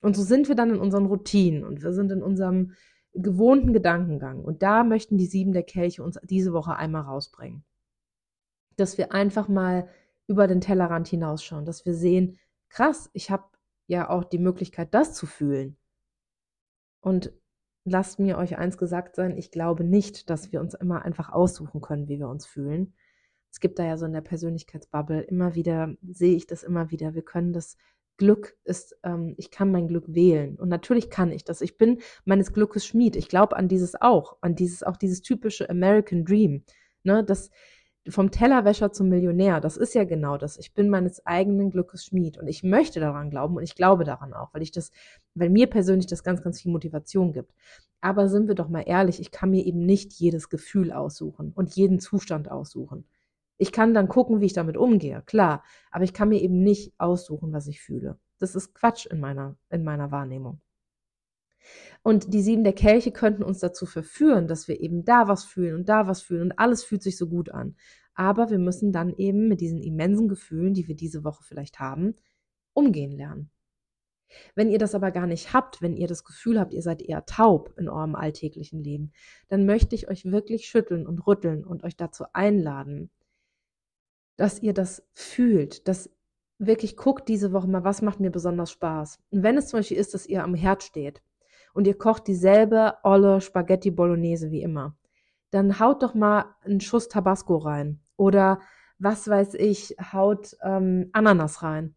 Und 0.00 0.16
so 0.16 0.22
sind 0.22 0.48
wir 0.48 0.54
dann 0.54 0.70
in 0.70 0.80
unseren 0.80 1.06
Routinen 1.06 1.64
und 1.64 1.82
wir 1.82 1.92
sind 1.92 2.12
in 2.12 2.22
unserem 2.22 2.72
gewohnten 3.12 3.72
Gedankengang. 3.72 4.44
Und 4.44 4.62
da 4.62 4.84
möchten 4.84 5.18
die 5.18 5.26
sieben 5.26 5.52
der 5.52 5.62
Kelche 5.62 6.02
uns 6.02 6.18
diese 6.24 6.52
Woche 6.52 6.76
einmal 6.76 7.02
rausbringen 7.02 7.64
dass 8.76 8.98
wir 8.98 9.12
einfach 9.12 9.48
mal 9.48 9.88
über 10.26 10.46
den 10.46 10.60
Tellerrand 10.60 11.08
hinausschauen, 11.08 11.64
dass 11.64 11.84
wir 11.84 11.94
sehen, 11.94 12.38
krass, 12.68 13.10
ich 13.12 13.30
habe 13.30 13.44
ja 13.86 14.10
auch 14.10 14.24
die 14.24 14.38
Möglichkeit, 14.38 14.92
das 14.94 15.14
zu 15.14 15.26
fühlen. 15.26 15.76
Und 17.00 17.32
lasst 17.86 18.18
mir 18.18 18.36
euch 18.36 18.58
eins 18.58 18.76
gesagt 18.76 19.14
sein, 19.16 19.36
ich 19.36 19.50
glaube 19.50 19.84
nicht, 19.84 20.28
dass 20.28 20.52
wir 20.52 20.60
uns 20.60 20.74
immer 20.74 21.04
einfach 21.04 21.30
aussuchen 21.30 21.80
können, 21.80 22.08
wie 22.08 22.18
wir 22.18 22.28
uns 22.28 22.44
fühlen. 22.44 22.94
Es 23.50 23.60
gibt 23.60 23.78
da 23.78 23.84
ja 23.84 23.96
so 23.96 24.04
in 24.04 24.12
der 24.12 24.20
Persönlichkeitsbubble 24.20 25.22
immer 25.22 25.54
wieder, 25.54 25.94
sehe 26.02 26.36
ich 26.36 26.46
das 26.46 26.62
immer 26.64 26.90
wieder, 26.90 27.14
wir 27.14 27.22
können 27.22 27.52
das 27.52 27.76
Glück 28.18 28.56
ist, 28.64 28.96
ähm, 29.04 29.34
ich 29.36 29.50
kann 29.50 29.70
mein 29.70 29.88
Glück 29.88 30.04
wählen. 30.08 30.56
Und 30.56 30.68
natürlich 30.68 31.10
kann 31.10 31.30
ich 31.30 31.44
das. 31.44 31.60
Ich 31.60 31.76
bin 31.76 32.00
meines 32.24 32.52
Glückes 32.52 32.86
Schmied. 32.86 33.14
Ich 33.14 33.28
glaube 33.28 33.56
an 33.56 33.68
dieses 33.68 34.00
auch, 34.00 34.38
an 34.40 34.54
dieses, 34.54 34.82
auch 34.82 34.96
dieses 34.96 35.22
typische 35.22 35.68
American 35.70 36.24
Dream. 36.24 36.64
Ne, 37.02 37.22
dass 37.22 37.50
vom 38.08 38.30
Tellerwäscher 38.30 38.92
zum 38.92 39.08
Millionär, 39.08 39.60
das 39.60 39.76
ist 39.76 39.94
ja 39.94 40.04
genau 40.04 40.36
das. 40.36 40.58
Ich 40.58 40.74
bin 40.74 40.88
meines 40.88 41.26
eigenen 41.26 41.70
Glückes 41.70 42.04
Schmied 42.04 42.38
und 42.38 42.46
ich 42.46 42.62
möchte 42.62 43.00
daran 43.00 43.30
glauben 43.30 43.56
und 43.56 43.62
ich 43.62 43.74
glaube 43.74 44.04
daran 44.04 44.32
auch, 44.32 44.52
weil 44.54 44.62
ich 44.62 44.70
das, 44.70 44.90
weil 45.34 45.50
mir 45.50 45.68
persönlich 45.68 46.06
das 46.06 46.22
ganz, 46.22 46.42
ganz 46.42 46.60
viel 46.60 46.72
Motivation 46.72 47.32
gibt. 47.32 47.52
Aber 48.00 48.28
sind 48.28 48.48
wir 48.48 48.54
doch 48.54 48.68
mal 48.68 48.82
ehrlich, 48.86 49.20
ich 49.20 49.30
kann 49.30 49.50
mir 49.50 49.64
eben 49.64 49.84
nicht 49.84 50.12
jedes 50.14 50.48
Gefühl 50.48 50.92
aussuchen 50.92 51.52
und 51.54 51.74
jeden 51.74 51.98
Zustand 51.98 52.50
aussuchen. 52.50 53.06
Ich 53.58 53.72
kann 53.72 53.94
dann 53.94 54.08
gucken, 54.08 54.40
wie 54.40 54.46
ich 54.46 54.52
damit 54.52 54.76
umgehe, 54.76 55.22
klar, 55.26 55.64
aber 55.90 56.04
ich 56.04 56.12
kann 56.12 56.28
mir 56.28 56.40
eben 56.40 56.62
nicht 56.62 56.92
aussuchen, 56.98 57.52
was 57.52 57.66
ich 57.66 57.80
fühle. 57.80 58.18
Das 58.38 58.54
ist 58.54 58.74
Quatsch 58.74 59.06
in 59.06 59.18
meiner, 59.18 59.56
in 59.70 59.82
meiner 59.82 60.10
Wahrnehmung. 60.10 60.60
Und 62.02 62.32
die 62.32 62.42
sieben 62.42 62.64
der 62.64 62.72
Kelche 62.72 63.10
könnten 63.12 63.42
uns 63.42 63.58
dazu 63.58 63.86
verführen, 63.86 64.46
dass 64.46 64.68
wir 64.68 64.80
eben 64.80 65.04
da 65.04 65.28
was 65.28 65.44
fühlen 65.44 65.74
und 65.74 65.88
da 65.88 66.06
was 66.06 66.22
fühlen 66.22 66.42
und 66.42 66.58
alles 66.58 66.84
fühlt 66.84 67.02
sich 67.02 67.16
so 67.16 67.28
gut 67.28 67.50
an. 67.50 67.76
Aber 68.14 68.50
wir 68.50 68.58
müssen 68.58 68.92
dann 68.92 69.12
eben 69.16 69.48
mit 69.48 69.60
diesen 69.60 69.82
immensen 69.82 70.28
Gefühlen, 70.28 70.72
die 70.72 70.88
wir 70.88 70.96
diese 70.96 71.24
Woche 71.24 71.42
vielleicht 71.42 71.80
haben, 71.80 72.14
umgehen 72.72 73.12
lernen. 73.12 73.50
Wenn 74.54 74.70
ihr 74.70 74.78
das 74.78 74.94
aber 74.94 75.10
gar 75.10 75.26
nicht 75.26 75.52
habt, 75.52 75.82
wenn 75.82 75.96
ihr 75.96 76.08
das 76.08 76.24
Gefühl 76.24 76.58
habt, 76.58 76.74
ihr 76.74 76.82
seid 76.82 77.02
eher 77.02 77.26
taub 77.26 77.72
in 77.76 77.88
eurem 77.88 78.14
alltäglichen 78.14 78.82
Leben, 78.82 79.12
dann 79.48 79.66
möchte 79.66 79.94
ich 79.94 80.08
euch 80.08 80.24
wirklich 80.24 80.66
schütteln 80.66 81.06
und 81.06 81.26
rütteln 81.26 81.64
und 81.64 81.84
euch 81.84 81.96
dazu 81.96 82.24
einladen, 82.32 83.10
dass 84.36 84.62
ihr 84.62 84.74
das 84.74 85.06
fühlt, 85.14 85.88
dass 85.88 86.10
wirklich 86.58 86.96
guckt 86.96 87.28
diese 87.28 87.52
Woche 87.52 87.68
mal, 87.68 87.84
was 87.84 88.02
macht 88.02 88.20
mir 88.20 88.30
besonders 88.30 88.70
Spaß. 88.70 89.20
Und 89.30 89.42
wenn 89.42 89.56
es 89.56 89.68
zum 89.68 89.80
Beispiel 89.80 89.96
ist, 89.96 90.14
dass 90.14 90.26
ihr 90.26 90.42
am 90.42 90.54
Herd 90.54 90.82
steht 90.82 91.22
und 91.76 91.86
ihr 91.86 91.98
kocht 91.98 92.26
dieselbe 92.26 92.94
olle 93.02 93.40
Spaghetti 93.40 93.90
Bolognese 93.90 94.50
wie 94.50 94.62
immer, 94.62 94.96
dann 95.50 95.78
haut 95.78 96.02
doch 96.02 96.14
mal 96.14 96.56
einen 96.64 96.80
Schuss 96.80 97.08
Tabasco 97.08 97.56
rein 97.58 98.00
oder 98.16 98.60
was 98.98 99.28
weiß 99.28 99.54
ich, 99.54 99.94
haut 100.12 100.56
ähm, 100.62 101.10
Ananas 101.12 101.62
rein. 101.62 101.94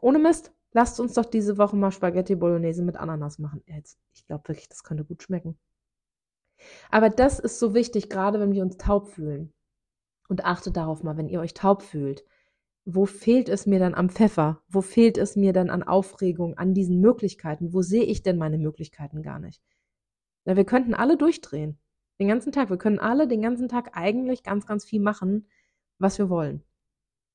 Ohne 0.00 0.18
Mist, 0.18 0.52
lasst 0.72 1.00
uns 1.00 1.14
doch 1.14 1.24
diese 1.24 1.56
Woche 1.56 1.76
mal 1.76 1.90
Spaghetti 1.90 2.34
Bolognese 2.34 2.82
mit 2.82 2.96
Ananas 2.96 3.38
machen. 3.38 3.62
Jetzt, 3.66 3.98
ich 4.12 4.26
glaube 4.26 4.46
wirklich, 4.48 4.68
das 4.68 4.84
könnte 4.84 5.04
gut 5.04 5.22
schmecken. 5.22 5.58
Aber 6.90 7.08
das 7.08 7.38
ist 7.38 7.58
so 7.58 7.72
wichtig, 7.72 8.10
gerade 8.10 8.40
wenn 8.40 8.52
wir 8.52 8.62
uns 8.62 8.76
taub 8.76 9.08
fühlen. 9.08 9.52
Und 10.28 10.44
achtet 10.44 10.76
darauf 10.76 11.02
mal, 11.02 11.16
wenn 11.16 11.28
ihr 11.28 11.40
euch 11.40 11.54
taub 11.54 11.82
fühlt, 11.82 12.24
wo 12.84 13.06
fehlt 13.06 13.48
es 13.48 13.66
mir 13.66 13.78
dann 13.78 13.94
am 13.94 14.10
Pfeffer? 14.10 14.62
Wo 14.68 14.82
fehlt 14.82 15.16
es 15.16 15.36
mir 15.36 15.52
dann 15.52 15.70
an 15.70 15.82
Aufregung, 15.82 16.58
an 16.58 16.74
diesen 16.74 17.00
Möglichkeiten? 17.00 17.72
Wo 17.72 17.82
sehe 17.82 18.04
ich 18.04 18.22
denn 18.22 18.36
meine 18.36 18.58
Möglichkeiten 18.58 19.22
gar 19.22 19.38
nicht? 19.38 19.62
Ja, 20.44 20.56
wir 20.56 20.64
könnten 20.64 20.94
alle 20.94 21.16
durchdrehen. 21.16 21.78
Den 22.20 22.28
ganzen 22.28 22.52
Tag. 22.52 22.70
Wir 22.70 22.76
können 22.76 22.98
alle 22.98 23.26
den 23.26 23.40
ganzen 23.40 23.68
Tag 23.68 23.96
eigentlich 23.96 24.42
ganz, 24.42 24.66
ganz 24.66 24.84
viel 24.84 25.00
machen, 25.00 25.48
was 25.98 26.18
wir 26.18 26.28
wollen. 26.28 26.62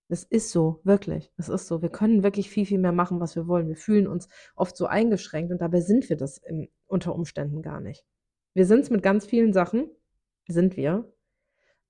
Das 0.08 0.24
ist 0.24 0.52
so, 0.52 0.80
wirklich. 0.84 1.32
Das 1.38 1.50
ist 1.50 1.68
so. 1.68 1.82
Wir 1.82 1.90
können 1.90 2.24
wirklich 2.24 2.50
viel, 2.50 2.66
viel 2.66 2.80
mehr 2.80 2.92
machen, 2.92 3.20
was 3.20 3.36
wir 3.36 3.48
wollen. 3.48 3.68
Wir 3.68 3.76
fühlen 3.76 4.08
uns 4.08 4.28
oft 4.56 4.78
so 4.78 4.86
eingeschränkt 4.86 5.52
und 5.52 5.62
dabei 5.62 5.82
sind 5.82 6.10
wir 6.10 6.18
das 6.18 6.38
im, 6.38 6.70
unter 6.88 7.14
Umständen 7.16 7.62
gar 7.62 7.82
nicht. 7.82 8.06
Wir 8.54 8.66
sind 8.66 8.82
es 8.82 8.90
mit 8.90 9.04
ganz 9.04 9.26
vielen 9.26 9.54
Sachen, 9.54 9.90
sind 10.48 10.78
wir, 10.78 11.12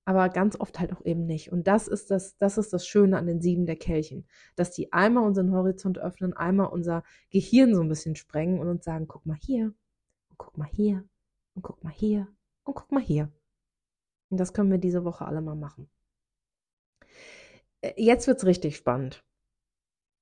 aber 0.10 0.28
ganz 0.30 0.60
oft 0.60 0.80
halt 0.80 0.92
auch 0.92 1.06
eben 1.06 1.28
nicht. 1.28 1.52
Und 1.52 1.68
das 1.68 1.88
ist 1.88 2.10
das, 2.10 2.36
das 2.40 2.58
ist 2.58 2.74
das 2.74 2.88
Schöne 2.88 3.16
an 3.16 3.28
den 3.28 3.42
sieben 3.42 3.68
der 3.68 3.76
Kelchen, 3.76 4.26
dass 4.56 4.72
die 4.72 4.92
einmal 4.92 5.24
unseren 5.24 5.52
Horizont 5.52 6.00
öffnen, 6.00 6.34
einmal 6.34 6.66
unser 6.66 7.04
Gehirn 7.30 7.76
so 7.76 7.82
ein 7.82 7.90
bisschen 7.90 8.16
sprengen 8.16 8.58
und 8.60 8.68
uns 8.68 8.84
sagen, 8.84 9.08
guck 9.08 9.28
mal 9.28 9.38
hier, 9.40 9.66
und 10.30 10.38
guck 10.40 10.58
mal 10.58 10.68
hier, 10.68 11.04
und 11.54 11.62
guck 11.62 11.84
mal 11.84 11.94
hier, 11.94 12.28
und 12.64 12.74
guck 12.74 12.92
mal 12.92 13.04
hier. 13.04 13.32
Und 14.32 14.40
das 14.40 14.52
können 14.52 14.72
wir 14.72 14.80
diese 14.80 15.06
Woche 15.06 15.26
alle 15.26 15.42
mal 15.42 15.56
machen. 15.56 15.88
Äh, 17.82 17.94
jetzt 17.98 18.26
wird's 18.26 18.48
richtig 18.48 18.76
spannend. 18.78 19.24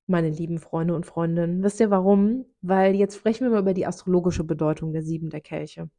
Meine 0.06 0.30
lieben 0.30 0.60
Freunde 0.60 0.98
und 0.98 1.06
Freundinnen. 1.06 1.64
Wisst 1.64 1.80
ihr 1.80 1.92
warum? 1.92 2.46
Weil 2.60 2.94
jetzt 2.94 3.16
sprechen 3.16 3.46
wir 3.46 3.52
mal 3.52 3.62
über 3.62 3.74
die 3.74 3.88
astrologische 3.88 4.44
Bedeutung 4.44 4.92
der 4.92 5.04
sieben 5.04 5.30
der 5.30 5.42
Kelche. 5.42 5.90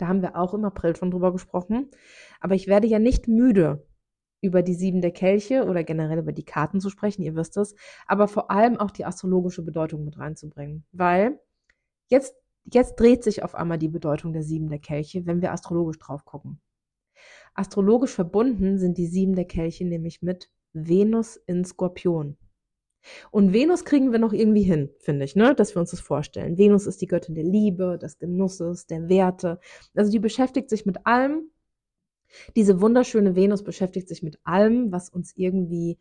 Da 0.00 0.08
haben 0.08 0.22
wir 0.22 0.36
auch 0.36 0.54
im 0.54 0.64
April 0.64 0.96
schon 0.96 1.10
drüber 1.10 1.32
gesprochen. 1.32 1.90
Aber 2.40 2.54
ich 2.54 2.66
werde 2.66 2.86
ja 2.86 2.98
nicht 2.98 3.28
müde, 3.28 3.86
über 4.40 4.62
die 4.62 4.74
sieben 4.74 5.00
der 5.00 5.10
Kelche 5.10 5.64
oder 5.66 5.84
generell 5.84 6.18
über 6.18 6.32
die 6.32 6.44
Karten 6.44 6.80
zu 6.80 6.90
sprechen, 6.90 7.22
ihr 7.22 7.36
wisst 7.36 7.56
es, 7.56 7.74
aber 8.06 8.26
vor 8.26 8.50
allem 8.50 8.78
auch 8.78 8.90
die 8.90 9.04
astrologische 9.04 9.62
Bedeutung 9.62 10.04
mit 10.04 10.18
reinzubringen. 10.18 10.84
Weil 10.92 11.38
jetzt, 12.08 12.34
jetzt 12.64 12.96
dreht 12.96 13.22
sich 13.22 13.42
auf 13.42 13.54
einmal 13.54 13.78
die 13.78 13.88
Bedeutung 13.88 14.32
der 14.32 14.42
sieben 14.42 14.68
der 14.70 14.78
Kelche, 14.78 15.26
wenn 15.26 15.42
wir 15.42 15.52
astrologisch 15.52 15.98
drauf 15.98 16.24
gucken. 16.24 16.60
Astrologisch 17.54 18.14
verbunden 18.14 18.78
sind 18.78 18.96
die 18.96 19.06
sieben 19.06 19.34
der 19.34 19.44
Kelche 19.44 19.84
nämlich 19.84 20.22
mit 20.22 20.50
Venus 20.72 21.36
in 21.36 21.64
Skorpion. 21.64 22.38
Und 23.30 23.52
Venus 23.52 23.84
kriegen 23.84 24.12
wir 24.12 24.18
noch 24.18 24.32
irgendwie 24.32 24.62
hin, 24.62 24.90
finde 24.98 25.24
ich, 25.24 25.36
ne? 25.36 25.54
dass 25.54 25.74
wir 25.74 25.80
uns 25.80 25.90
das 25.90 26.00
vorstellen. 26.00 26.58
Venus 26.58 26.86
ist 26.86 27.00
die 27.00 27.06
Göttin 27.06 27.34
der 27.34 27.44
Liebe, 27.44 27.98
des 27.98 28.18
Genusses, 28.18 28.86
der 28.86 29.08
Werte. 29.08 29.58
Also 29.94 30.10
die 30.10 30.18
beschäftigt 30.18 30.70
sich 30.70 30.86
mit 30.86 31.06
allem. 31.06 31.50
Diese 32.56 32.80
wunderschöne 32.80 33.34
Venus 33.34 33.64
beschäftigt 33.64 34.08
sich 34.08 34.22
mit 34.22 34.38
allem, 34.44 34.92
was 34.92 35.08
uns 35.08 35.32
irgendwie 35.36 35.98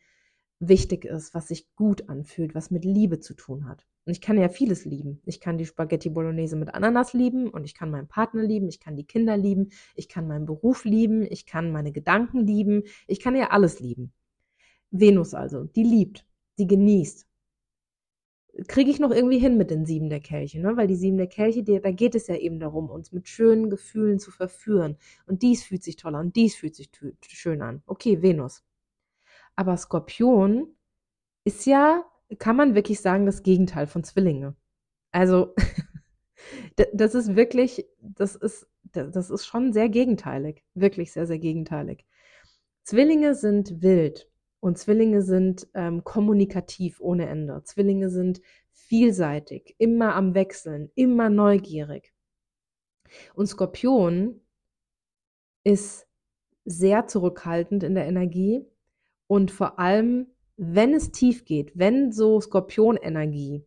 wichtig 0.59 1.05
ist, 1.05 1.33
was 1.33 1.47
sich 1.47 1.73
gut 1.75 2.09
anfühlt, 2.09 2.53
was 2.53 2.69
mit 2.69 2.83
Liebe 2.83 3.19
zu 3.19 3.33
tun 3.33 3.67
hat. 3.67 3.87
Und 4.05 4.11
ich 4.11 4.21
kann 4.21 4.37
ja 4.37 4.49
vieles 4.49 4.85
lieben. 4.85 5.21
Ich 5.25 5.39
kann 5.39 5.57
die 5.57 5.65
Spaghetti 5.65 6.09
Bolognese 6.09 6.55
mit 6.55 6.73
Ananas 6.73 7.13
lieben 7.13 7.49
und 7.49 7.63
ich 7.63 7.73
kann 7.73 7.91
meinen 7.91 8.07
Partner 8.07 8.43
lieben, 8.43 8.67
ich 8.67 8.79
kann 8.79 8.95
die 8.95 9.05
Kinder 9.05 9.37
lieben, 9.37 9.69
ich 9.95 10.09
kann 10.09 10.27
meinen 10.27 10.45
Beruf 10.45 10.83
lieben, 10.83 11.21
ich 11.23 11.45
kann 11.45 11.71
meine 11.71 11.91
Gedanken 11.91 12.45
lieben, 12.45 12.83
ich 13.07 13.19
kann 13.19 13.35
ja 13.35 13.51
alles 13.51 13.79
lieben. 13.79 14.11
Venus 14.91 15.33
also, 15.33 15.63
die 15.63 15.83
liebt, 15.83 16.25
die 16.59 16.67
genießt. 16.67 17.25
Kriege 18.67 18.91
ich 18.91 18.99
noch 18.99 19.11
irgendwie 19.11 19.39
hin 19.39 19.57
mit 19.57 19.71
den 19.71 19.85
sieben 19.85 20.09
der 20.09 20.19
Kelche, 20.19 20.59
ne? 20.59 20.75
Weil 20.75 20.87
die 20.87 20.95
sieben 20.95 21.17
der 21.17 21.27
Kelche, 21.27 21.63
die, 21.63 21.79
da 21.79 21.91
geht 21.91 22.15
es 22.15 22.27
ja 22.27 22.35
eben 22.35 22.59
darum, 22.59 22.89
uns 22.89 23.11
mit 23.11 23.29
schönen 23.29 23.69
Gefühlen 23.69 24.19
zu 24.19 24.31
verführen. 24.31 24.97
Und 25.27 25.43
dies 25.43 25.63
fühlt 25.63 25.83
sich 25.83 25.95
toll 25.95 26.15
an, 26.15 26.33
dies 26.33 26.55
fühlt 26.55 26.75
sich 26.75 26.89
schön 27.27 27.61
an. 27.61 27.81
Okay, 27.85 28.21
Venus. 28.21 28.63
Aber 29.55 29.77
Skorpion 29.77 30.75
ist 31.43 31.65
ja, 31.65 32.05
kann 32.37 32.55
man 32.55 32.75
wirklich 32.75 33.01
sagen, 33.01 33.25
das 33.25 33.43
Gegenteil 33.43 33.87
von 33.87 34.03
Zwillinge. 34.03 34.55
Also, 35.11 35.55
das 36.93 37.15
ist 37.15 37.35
wirklich, 37.35 37.85
das 38.01 38.35
ist, 38.35 38.67
das 38.91 39.29
ist 39.29 39.45
schon 39.45 39.73
sehr 39.73 39.89
gegenteilig. 39.89 40.63
Wirklich 40.73 41.11
sehr, 41.11 41.27
sehr 41.27 41.39
gegenteilig. 41.39 42.05
Zwillinge 42.83 43.35
sind 43.35 43.81
wild. 43.81 44.28
Und 44.59 44.77
Zwillinge 44.77 45.21
sind 45.21 45.67
ähm, 45.73 46.03
kommunikativ 46.03 46.99
ohne 46.99 47.27
Ende. 47.27 47.63
Zwillinge 47.63 48.09
sind 48.09 48.41
vielseitig, 48.71 49.75
immer 49.77 50.15
am 50.15 50.33
Wechseln, 50.33 50.91
immer 50.95 51.29
neugierig. 51.29 52.13
Und 53.33 53.47
Skorpion 53.47 54.41
ist 55.63 56.07
sehr 56.65 57.07
zurückhaltend 57.07 57.83
in 57.83 57.95
der 57.95 58.05
Energie 58.05 58.65
und 59.27 59.51
vor 59.51 59.79
allem, 59.79 60.27
wenn 60.57 60.93
es 60.93 61.11
tief 61.11 61.45
geht, 61.45 61.71
wenn 61.77 62.11
so 62.11 62.41
Skorpionenergie 62.41 63.63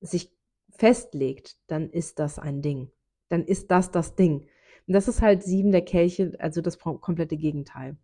sich 0.00 0.32
festlegt, 0.70 1.56
dann 1.66 1.90
ist 1.90 2.18
das 2.18 2.38
ein 2.38 2.62
Ding. 2.62 2.90
Dann 3.28 3.44
ist 3.44 3.70
das 3.70 3.90
das 3.90 4.14
Ding. 4.14 4.46
Und 4.86 4.92
das 4.94 5.08
ist 5.08 5.22
halt 5.22 5.42
sieben 5.42 5.72
der 5.72 5.84
Kelche, 5.84 6.36
also 6.38 6.60
das 6.60 6.78
komplette 6.78 7.36
Gegenteil. 7.36 7.96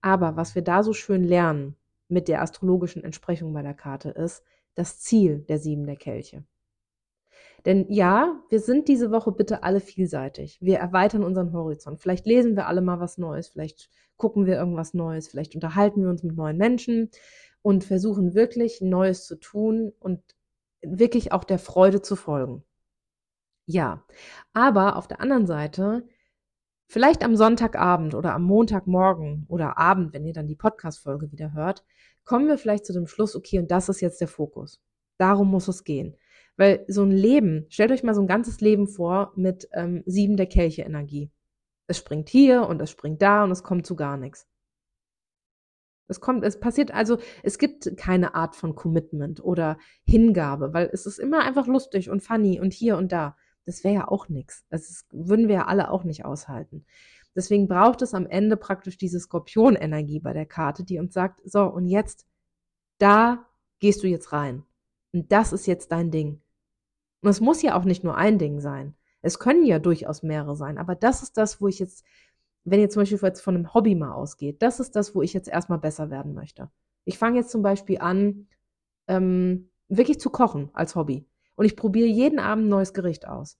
Aber 0.00 0.36
was 0.36 0.54
wir 0.54 0.62
da 0.62 0.82
so 0.82 0.92
schön 0.92 1.24
lernen, 1.24 1.74
mit 2.08 2.28
der 2.28 2.42
astrologischen 2.42 3.04
Entsprechung 3.04 3.52
bei 3.52 3.62
der 3.62 3.74
Karte 3.74 4.10
ist, 4.10 4.42
das 4.74 5.00
Ziel 5.00 5.40
der 5.48 5.58
sieben 5.58 5.86
der 5.86 5.96
Kelche. 5.96 6.44
Denn 7.64 7.86
ja, 7.90 8.40
wir 8.48 8.60
sind 8.60 8.88
diese 8.88 9.10
Woche 9.10 9.32
bitte 9.32 9.62
alle 9.62 9.80
vielseitig. 9.80 10.58
Wir 10.60 10.78
erweitern 10.78 11.24
unseren 11.24 11.52
Horizont. 11.52 12.00
Vielleicht 12.00 12.26
lesen 12.26 12.56
wir 12.56 12.66
alle 12.66 12.80
mal 12.80 13.00
was 13.00 13.18
Neues, 13.18 13.48
vielleicht 13.48 13.90
gucken 14.16 14.46
wir 14.46 14.56
irgendwas 14.56 14.94
Neues, 14.94 15.28
vielleicht 15.28 15.54
unterhalten 15.54 16.02
wir 16.02 16.10
uns 16.10 16.22
mit 16.22 16.36
neuen 16.36 16.56
Menschen 16.56 17.10
und 17.62 17.84
versuchen 17.84 18.34
wirklich 18.34 18.80
Neues 18.80 19.26
zu 19.26 19.36
tun 19.36 19.92
und 19.98 20.22
wirklich 20.80 21.32
auch 21.32 21.44
der 21.44 21.58
Freude 21.58 22.02
zu 22.02 22.16
folgen. 22.16 22.64
Ja, 23.66 24.04
aber 24.52 24.96
auf 24.96 25.08
der 25.08 25.20
anderen 25.20 25.46
Seite 25.46 26.04
Vielleicht 26.90 27.22
am 27.22 27.36
Sonntagabend 27.36 28.14
oder 28.14 28.32
am 28.32 28.44
Montagmorgen 28.44 29.44
oder 29.48 29.76
Abend, 29.76 30.14
wenn 30.14 30.24
ihr 30.24 30.32
dann 30.32 30.48
die 30.48 30.56
Podcast-Folge 30.56 31.30
wieder 31.32 31.52
hört, 31.52 31.84
kommen 32.28 32.46
wir 32.46 32.58
vielleicht 32.58 32.84
zu 32.84 32.92
dem 32.92 33.06
Schluss, 33.06 33.34
okay, 33.34 33.58
und 33.58 33.70
das 33.70 33.88
ist 33.88 34.02
jetzt 34.02 34.20
der 34.20 34.28
Fokus. 34.28 34.82
Darum 35.16 35.50
muss 35.50 35.66
es 35.66 35.82
gehen. 35.82 36.14
Weil 36.58 36.84
so 36.86 37.02
ein 37.02 37.10
Leben, 37.10 37.64
stellt 37.70 37.90
euch 37.90 38.02
mal 38.02 38.14
so 38.14 38.20
ein 38.20 38.26
ganzes 38.26 38.60
Leben 38.60 38.86
vor 38.86 39.32
mit 39.34 39.66
ähm, 39.72 40.02
sieben 40.04 40.36
der 40.36 40.46
Kelche 40.46 40.82
Energie. 40.82 41.30
Es 41.86 41.96
springt 41.96 42.28
hier 42.28 42.66
und 42.66 42.82
es 42.82 42.90
springt 42.90 43.22
da 43.22 43.44
und 43.44 43.50
es 43.50 43.62
kommt 43.62 43.86
zu 43.86 43.96
gar 43.96 44.18
nichts. 44.18 44.46
Es 46.06 46.20
kommt, 46.20 46.44
es 46.44 46.60
passiert 46.60 46.92
also, 46.92 47.16
es 47.42 47.58
gibt 47.58 47.96
keine 47.96 48.34
Art 48.34 48.56
von 48.56 48.74
Commitment 48.74 49.42
oder 49.42 49.78
Hingabe, 50.04 50.74
weil 50.74 50.90
es 50.92 51.06
ist 51.06 51.18
immer 51.18 51.44
einfach 51.44 51.66
lustig 51.66 52.10
und 52.10 52.22
funny 52.22 52.60
und 52.60 52.74
hier 52.74 52.98
und 52.98 53.10
da 53.10 53.36
das 53.68 53.84
wäre 53.84 53.94
ja 53.94 54.08
auch 54.08 54.30
nichts. 54.30 54.64
Das 54.70 55.04
würden 55.12 55.46
wir 55.46 55.56
ja 55.56 55.66
alle 55.66 55.90
auch 55.90 56.02
nicht 56.02 56.24
aushalten. 56.24 56.86
Deswegen 57.34 57.68
braucht 57.68 58.02
es 58.02 58.14
am 58.14 58.26
Ende 58.26 58.56
praktisch 58.56 58.98
diese 58.98 59.20
Skorpionenergie 59.20 60.20
bei 60.20 60.32
der 60.32 60.46
Karte, 60.46 60.84
die 60.84 60.98
uns 60.98 61.14
sagt, 61.14 61.40
so, 61.44 61.64
und 61.64 61.86
jetzt, 61.86 62.26
da 62.98 63.46
gehst 63.78 64.02
du 64.02 64.08
jetzt 64.08 64.32
rein. 64.32 64.64
Und 65.12 65.30
das 65.32 65.52
ist 65.52 65.66
jetzt 65.66 65.92
dein 65.92 66.10
Ding. 66.10 66.40
Und 67.22 67.30
es 67.30 67.40
muss 67.40 67.62
ja 67.62 67.76
auch 67.76 67.84
nicht 67.84 68.04
nur 68.04 68.16
ein 68.16 68.38
Ding 68.38 68.60
sein. 68.60 68.94
Es 69.22 69.38
können 69.38 69.64
ja 69.64 69.78
durchaus 69.78 70.22
mehrere 70.22 70.56
sein. 70.56 70.78
Aber 70.78 70.94
das 70.94 71.22
ist 71.22 71.36
das, 71.36 71.60
wo 71.60 71.68
ich 71.68 71.78
jetzt, 71.78 72.04
wenn 72.64 72.80
ihr 72.80 72.90
zum 72.90 73.02
Beispiel 73.02 73.18
jetzt 73.22 73.40
von 73.40 73.54
einem 73.54 73.74
Hobby 73.74 73.94
mal 73.94 74.12
ausgeht, 74.12 74.62
das 74.62 74.80
ist 74.80 74.96
das, 74.96 75.14
wo 75.14 75.22
ich 75.22 75.32
jetzt 75.32 75.48
erstmal 75.48 75.78
besser 75.78 76.10
werden 76.10 76.34
möchte. 76.34 76.70
Ich 77.04 77.18
fange 77.18 77.38
jetzt 77.38 77.50
zum 77.50 77.62
Beispiel 77.62 77.98
an, 77.98 78.48
ähm, 79.08 79.70
wirklich 79.88 80.20
zu 80.20 80.30
kochen 80.30 80.70
als 80.74 80.94
Hobby 80.94 81.26
und 81.56 81.64
ich 81.64 81.76
probiere 81.76 82.08
jeden 82.08 82.38
Abend 82.38 82.66
ein 82.66 82.68
neues 82.68 82.92
Gericht 82.92 83.26
aus. 83.26 83.58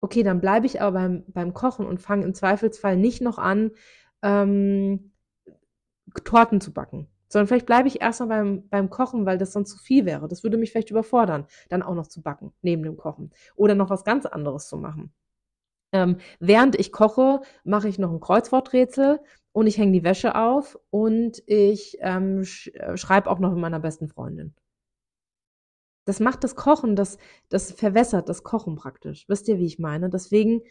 Okay, 0.00 0.22
dann 0.22 0.40
bleibe 0.40 0.66
ich 0.66 0.80
aber 0.80 0.92
beim, 0.92 1.24
beim 1.28 1.54
Kochen 1.54 1.86
und 1.86 2.00
fange 2.00 2.24
im 2.24 2.34
Zweifelsfall 2.34 2.96
nicht 2.96 3.20
noch 3.20 3.38
an, 3.38 3.72
ähm, 4.22 5.12
Torten 6.24 6.60
zu 6.60 6.72
backen. 6.72 7.08
Sondern 7.28 7.46
vielleicht 7.48 7.66
bleibe 7.66 7.88
ich 7.88 8.00
erstmal 8.00 8.28
beim, 8.28 8.68
beim 8.70 8.90
Kochen, 8.90 9.26
weil 9.26 9.36
das 9.38 9.52
sonst 9.52 9.70
zu 9.70 9.78
viel 9.78 10.06
wäre. 10.06 10.28
Das 10.28 10.42
würde 10.44 10.56
mich 10.56 10.70
vielleicht 10.70 10.90
überfordern, 10.90 11.46
dann 11.68 11.82
auch 11.82 11.94
noch 11.94 12.06
zu 12.06 12.22
backen, 12.22 12.52
neben 12.62 12.82
dem 12.82 12.96
Kochen. 12.96 13.32
Oder 13.54 13.74
noch 13.74 13.90
was 13.90 14.04
ganz 14.04 14.24
anderes 14.24 14.68
zu 14.68 14.78
machen. 14.78 15.12
Ähm, 15.92 16.18
während 16.40 16.78
ich 16.78 16.92
koche, 16.92 17.40
mache 17.64 17.88
ich 17.88 17.98
noch 17.98 18.12
ein 18.12 18.20
Kreuzworträtsel 18.20 19.20
und 19.52 19.66
ich 19.66 19.78
hänge 19.78 19.92
die 19.92 20.04
Wäsche 20.04 20.34
auf 20.36 20.78
und 20.90 21.42
ich 21.46 21.98
ähm, 22.00 22.44
sch 22.44 22.68
äh, 22.74 22.96
schreibe 22.96 23.30
auch 23.30 23.38
noch 23.38 23.50
mit 23.52 23.60
meiner 23.60 23.80
besten 23.80 24.08
Freundin. 24.08 24.54
Das 26.08 26.20
macht 26.20 26.42
das 26.42 26.56
Kochen, 26.56 26.96
das, 26.96 27.18
das 27.50 27.70
verwässert 27.70 28.30
das 28.30 28.42
Kochen 28.42 28.76
praktisch. 28.76 29.26
Wisst 29.28 29.46
ihr, 29.46 29.58
wie 29.58 29.66
ich 29.66 29.78
meine? 29.78 30.08
Deswegen, 30.08 30.62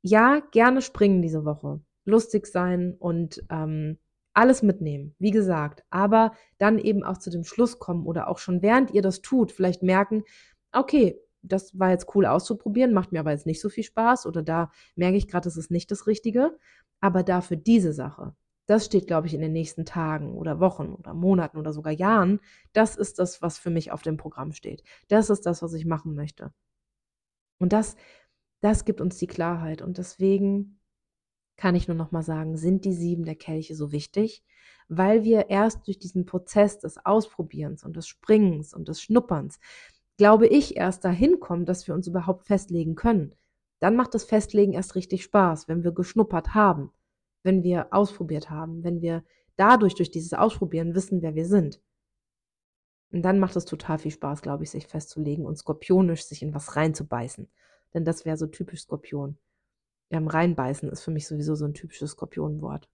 ja, 0.00 0.40
gerne 0.52 0.80
springen 0.80 1.20
diese 1.20 1.44
Woche. 1.44 1.80
Lustig 2.06 2.46
sein 2.46 2.96
und 2.98 3.44
ähm, 3.50 3.98
alles 4.32 4.62
mitnehmen, 4.62 5.14
wie 5.18 5.32
gesagt, 5.32 5.84
aber 5.90 6.32
dann 6.56 6.78
eben 6.78 7.04
auch 7.04 7.18
zu 7.18 7.28
dem 7.28 7.44
Schluss 7.44 7.78
kommen 7.78 8.06
oder 8.06 8.26
auch 8.28 8.38
schon 8.38 8.62
während 8.62 8.90
ihr 8.92 9.02
das 9.02 9.20
tut, 9.20 9.52
vielleicht 9.52 9.82
merken, 9.82 10.24
okay, 10.72 11.20
das 11.42 11.78
war 11.78 11.90
jetzt 11.90 12.14
cool 12.14 12.24
auszuprobieren, 12.24 12.94
macht 12.94 13.12
mir 13.12 13.20
aber 13.20 13.32
jetzt 13.32 13.44
nicht 13.44 13.60
so 13.60 13.68
viel 13.68 13.84
Spaß 13.84 14.24
oder 14.24 14.42
da 14.42 14.70
merke 14.96 15.18
ich 15.18 15.28
gerade, 15.28 15.44
das 15.44 15.58
ist 15.58 15.70
nicht 15.70 15.90
das 15.90 16.06
Richtige, 16.06 16.56
aber 17.00 17.22
dafür 17.22 17.58
diese 17.58 17.92
Sache, 17.92 18.34
das 18.70 18.84
steht, 18.84 19.08
glaube 19.08 19.26
ich, 19.26 19.34
in 19.34 19.40
den 19.40 19.52
nächsten 19.52 19.84
Tagen 19.84 20.38
oder 20.38 20.60
Wochen 20.60 20.94
oder 20.94 21.12
Monaten 21.12 21.58
oder 21.58 21.72
sogar 21.72 21.92
Jahren. 21.92 22.38
Das 22.72 22.94
ist 22.94 23.18
das, 23.18 23.42
was 23.42 23.58
für 23.58 23.68
mich 23.68 23.90
auf 23.90 24.02
dem 24.02 24.16
Programm 24.16 24.52
steht. 24.52 24.84
Das 25.08 25.28
ist 25.28 25.44
das, 25.44 25.60
was 25.60 25.72
ich 25.72 25.86
machen 25.86 26.14
möchte. 26.14 26.52
Und 27.58 27.72
das, 27.72 27.96
das 28.60 28.84
gibt 28.84 29.00
uns 29.00 29.18
die 29.18 29.26
Klarheit. 29.26 29.82
Und 29.82 29.98
deswegen 29.98 30.78
kann 31.56 31.74
ich 31.74 31.88
nur 31.88 31.96
noch 31.96 32.12
mal 32.12 32.22
sagen, 32.22 32.56
sind 32.56 32.84
die 32.84 32.92
sieben 32.92 33.24
der 33.24 33.34
Kelche 33.34 33.74
so 33.74 33.90
wichtig, 33.90 34.44
weil 34.86 35.24
wir 35.24 35.50
erst 35.50 35.88
durch 35.88 35.98
diesen 35.98 36.24
Prozess 36.24 36.78
des 36.78 37.04
Ausprobierens 37.04 37.82
und 37.82 37.96
des 37.96 38.06
Springens 38.06 38.72
und 38.72 38.86
des 38.86 39.02
Schnupperns, 39.02 39.58
glaube 40.16 40.46
ich, 40.46 40.76
erst 40.76 41.04
dahin 41.04 41.40
kommen, 41.40 41.66
dass 41.66 41.88
wir 41.88 41.94
uns 41.96 42.06
überhaupt 42.06 42.46
festlegen 42.46 42.94
können. 42.94 43.34
Dann 43.80 43.96
macht 43.96 44.14
das 44.14 44.22
Festlegen 44.22 44.74
erst 44.74 44.94
richtig 44.94 45.24
Spaß, 45.24 45.66
wenn 45.66 45.82
wir 45.82 45.90
geschnuppert 45.90 46.54
haben, 46.54 46.92
wenn 47.42 47.62
wir 47.62 47.92
ausprobiert 47.92 48.50
haben, 48.50 48.84
wenn 48.84 49.00
wir 49.00 49.24
dadurch 49.56 49.94
durch 49.94 50.10
dieses 50.10 50.32
Ausprobieren 50.32 50.94
wissen, 50.94 51.22
wer 51.22 51.34
wir 51.34 51.46
sind. 51.46 51.80
Und 53.12 53.22
dann 53.22 53.38
macht 53.38 53.56
es 53.56 53.64
total 53.64 53.98
viel 53.98 54.10
Spaß, 54.10 54.42
glaube 54.42 54.64
ich, 54.64 54.70
sich 54.70 54.86
festzulegen 54.86 55.44
und 55.44 55.58
skorpionisch 55.58 56.24
sich 56.24 56.42
in 56.42 56.54
was 56.54 56.76
reinzubeißen. 56.76 57.48
Denn 57.92 58.04
das 58.04 58.24
wäre 58.24 58.36
so 58.36 58.46
typisch 58.46 58.82
Skorpion. 58.82 59.36
Ähm, 60.10 60.28
reinbeißen 60.28 60.88
ist 60.88 61.02
für 61.02 61.10
mich 61.10 61.26
sowieso 61.26 61.54
so 61.54 61.64
ein 61.64 61.74
typisches 61.74 62.12
Skorpionwort. 62.12 62.88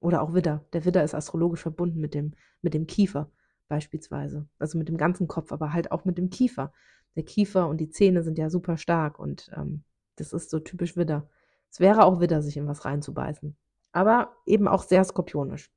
Oder 0.00 0.22
auch 0.22 0.34
Widder. 0.34 0.64
Der 0.72 0.84
Widder 0.84 1.04
ist 1.04 1.14
astrologisch 1.14 1.62
verbunden 1.62 2.00
mit 2.00 2.14
dem, 2.14 2.34
mit 2.62 2.74
dem 2.74 2.86
Kiefer 2.86 3.30
beispielsweise. 3.68 4.48
Also 4.58 4.78
mit 4.78 4.88
dem 4.88 4.96
ganzen 4.96 5.28
Kopf, 5.28 5.52
aber 5.52 5.72
halt 5.72 5.92
auch 5.92 6.04
mit 6.04 6.18
dem 6.18 6.30
Kiefer. 6.30 6.72
Der 7.16 7.24
Kiefer 7.24 7.68
und 7.68 7.78
die 7.78 7.90
Zähne 7.90 8.22
sind 8.22 8.38
ja 8.38 8.50
super 8.50 8.76
stark 8.76 9.18
und 9.18 9.50
ähm, 9.56 9.82
das 10.16 10.32
ist 10.32 10.50
so 10.50 10.58
typisch 10.58 10.96
Widder. 10.96 11.28
Es 11.70 11.80
wäre 11.80 12.04
auch 12.04 12.20
Widder, 12.20 12.42
sich 12.42 12.56
in 12.56 12.66
was 12.66 12.84
reinzubeißen. 12.84 13.56
Aber 13.92 14.36
eben 14.46 14.68
auch 14.68 14.82
sehr 14.82 15.04
skorpionisch. 15.04 15.70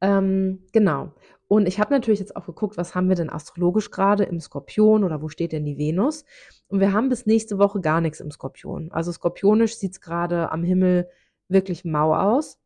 Ähm, 0.00 0.66
genau. 0.72 1.12
Und 1.48 1.66
ich 1.66 1.78
habe 1.78 1.92
natürlich 1.92 2.20
jetzt 2.20 2.36
auch 2.36 2.46
geguckt, 2.46 2.76
was 2.76 2.94
haben 2.94 3.08
wir 3.08 3.16
denn 3.16 3.30
astrologisch 3.30 3.90
gerade 3.90 4.24
im 4.24 4.40
Skorpion 4.40 5.04
oder 5.04 5.22
wo 5.22 5.28
steht 5.28 5.52
denn 5.52 5.64
die 5.64 5.78
Venus? 5.78 6.24
Und 6.68 6.80
wir 6.80 6.92
haben 6.92 7.08
bis 7.08 7.26
nächste 7.26 7.58
Woche 7.58 7.80
gar 7.80 8.00
nichts 8.00 8.20
im 8.20 8.30
Skorpion. 8.30 8.90
Also 8.92 9.12
skorpionisch 9.12 9.76
sieht 9.76 9.92
es 9.92 10.00
gerade 10.00 10.50
am 10.50 10.64
Himmel 10.64 11.08
wirklich 11.48 11.84
mau 11.84 12.14
aus. 12.14 12.58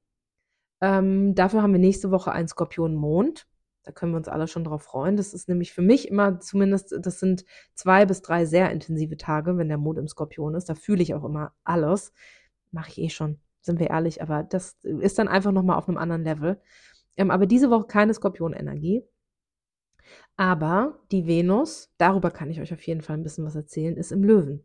Ähm, 0.80 1.34
dafür 1.34 1.62
haben 1.62 1.72
wir 1.72 1.80
nächste 1.80 2.10
Woche 2.10 2.32
einen 2.32 2.48
Skorpion-Mond. 2.48 3.46
Da 3.88 3.92
können 3.92 4.12
wir 4.12 4.18
uns 4.18 4.28
alle 4.28 4.48
schon 4.48 4.64
drauf 4.64 4.82
freuen. 4.82 5.16
Das 5.16 5.32
ist 5.32 5.48
nämlich 5.48 5.72
für 5.72 5.80
mich 5.80 6.08
immer 6.08 6.40
zumindest, 6.40 6.94
das 7.00 7.20
sind 7.20 7.46
zwei 7.72 8.04
bis 8.04 8.20
drei 8.20 8.44
sehr 8.44 8.70
intensive 8.70 9.16
Tage, 9.16 9.56
wenn 9.56 9.68
der 9.68 9.78
Mond 9.78 9.98
im 9.98 10.06
Skorpion 10.06 10.54
ist. 10.54 10.68
Da 10.68 10.74
fühle 10.74 11.02
ich 11.02 11.14
auch 11.14 11.24
immer 11.24 11.54
alles. 11.64 12.12
Mache 12.70 12.90
ich 12.90 12.98
eh 12.98 13.08
schon, 13.08 13.40
sind 13.62 13.80
wir 13.80 13.88
ehrlich. 13.88 14.20
Aber 14.20 14.42
das 14.42 14.76
ist 14.82 15.18
dann 15.18 15.26
einfach 15.26 15.52
nochmal 15.52 15.78
auf 15.78 15.88
einem 15.88 15.96
anderen 15.96 16.22
Level. 16.22 16.60
Ähm, 17.16 17.30
aber 17.30 17.46
diese 17.46 17.70
Woche 17.70 17.86
keine 17.86 18.12
Skorpionenergie. 18.12 19.08
Aber 20.36 21.00
die 21.10 21.26
Venus, 21.26 21.90
darüber 21.96 22.30
kann 22.30 22.50
ich 22.50 22.60
euch 22.60 22.74
auf 22.74 22.82
jeden 22.82 23.00
Fall 23.00 23.16
ein 23.16 23.22
bisschen 23.22 23.46
was 23.46 23.56
erzählen, 23.56 23.96
ist 23.96 24.12
im 24.12 24.22
Löwen. 24.22 24.62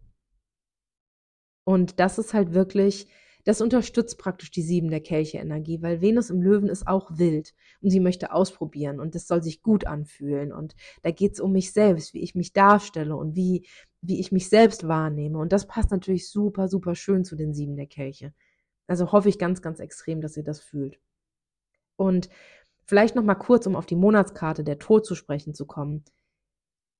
Und 1.63 2.01
das 2.01 2.19
ist 2.19 2.33
halt 2.33 2.53
wirklich, 2.53 3.07
das 3.45 3.61
unterstützt 3.61 4.17
praktisch 4.17 4.51
die 4.51 4.61
sieben 4.61 4.89
der 4.89 5.01
Kelche-Energie, 5.01 5.81
weil 5.81 6.01
Venus 6.01 6.29
im 6.29 6.41
Löwen 6.41 6.69
ist 6.69 6.87
auch 6.87 7.11
wild 7.17 7.53
und 7.81 7.89
sie 7.89 7.99
möchte 7.99 8.31
ausprobieren 8.31 8.99
und 8.99 9.15
das 9.15 9.27
soll 9.27 9.43
sich 9.43 9.61
gut 9.61 9.85
anfühlen. 9.85 10.53
Und 10.53 10.75
da 11.01 11.11
geht 11.11 11.33
es 11.33 11.39
um 11.39 11.51
mich 11.51 11.73
selbst, 11.73 12.13
wie 12.13 12.21
ich 12.21 12.35
mich 12.35 12.53
darstelle 12.53 13.15
und 13.15 13.35
wie, 13.35 13.67
wie 14.01 14.19
ich 14.19 14.31
mich 14.31 14.47
selbst 14.47 14.87
wahrnehme. 14.87 15.37
Und 15.39 15.51
das 15.51 15.67
passt 15.67 15.91
natürlich 15.91 16.29
super, 16.29 16.67
super 16.67 16.95
schön 16.95 17.25
zu 17.25 17.35
den 17.35 17.53
sieben 17.53 17.75
der 17.75 17.87
Kelche. 17.87 18.33
Also 18.87 19.11
hoffe 19.11 19.29
ich 19.29 19.39
ganz, 19.39 19.61
ganz 19.61 19.79
extrem, 19.79 20.21
dass 20.21 20.37
ihr 20.37 20.43
das 20.43 20.61
fühlt. 20.61 20.99
Und 21.97 22.29
vielleicht 22.85 23.15
noch 23.15 23.23
mal 23.23 23.35
kurz, 23.35 23.67
um 23.67 23.75
auf 23.75 23.85
die 23.85 23.95
Monatskarte 23.95 24.63
der 24.63 24.79
Tod 24.79 25.05
zu 25.05 25.15
sprechen 25.15 25.53
zu 25.53 25.65
kommen. 25.65 26.03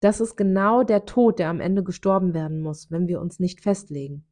Das 0.01 0.19
ist 0.19 0.35
genau 0.35 0.83
der 0.83 1.05
Tod, 1.05 1.39
der 1.39 1.49
am 1.49 1.61
Ende 1.61 1.83
gestorben 1.83 2.33
werden 2.33 2.59
muss, 2.59 2.91
wenn 2.91 3.07
wir 3.07 3.21
uns 3.21 3.39
nicht 3.39 3.61
festlegen. 3.61 4.25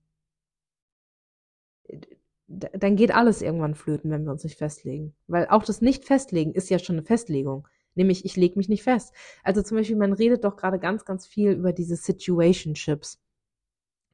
Dann 2.52 2.96
geht 2.96 3.14
alles 3.14 3.42
irgendwann 3.42 3.76
flöten, 3.76 4.12
wenn 4.12 4.26
wir 4.26 4.32
uns 4.32 4.44
nicht 4.44 4.58
festlegen. 4.58 5.14
Weil 5.28 5.48
auch 5.48 5.64
das 5.64 5.82
Nicht-Festlegen 5.82 6.54
ist 6.54 6.70
ja 6.70 6.80
schon 6.80 6.98
eine 6.98 7.06
Festlegung. 7.06 7.68
Nämlich, 7.96 8.26
ich 8.26 8.36
lege 8.36 8.58
mich 8.58 8.70
nicht 8.70 8.84
fest. 8.84 9.14
Also 9.44 9.62
zum 9.62 9.78
Beispiel, 9.78 9.98
man 9.98 10.14
redet 10.14 10.44
doch 10.44 10.56
gerade 10.56 10.80
ganz, 10.80 11.06
ganz 11.06 11.26
viel 11.26 11.52
über 11.52 11.74
diese 11.74 11.96
Situationships. 11.96 13.20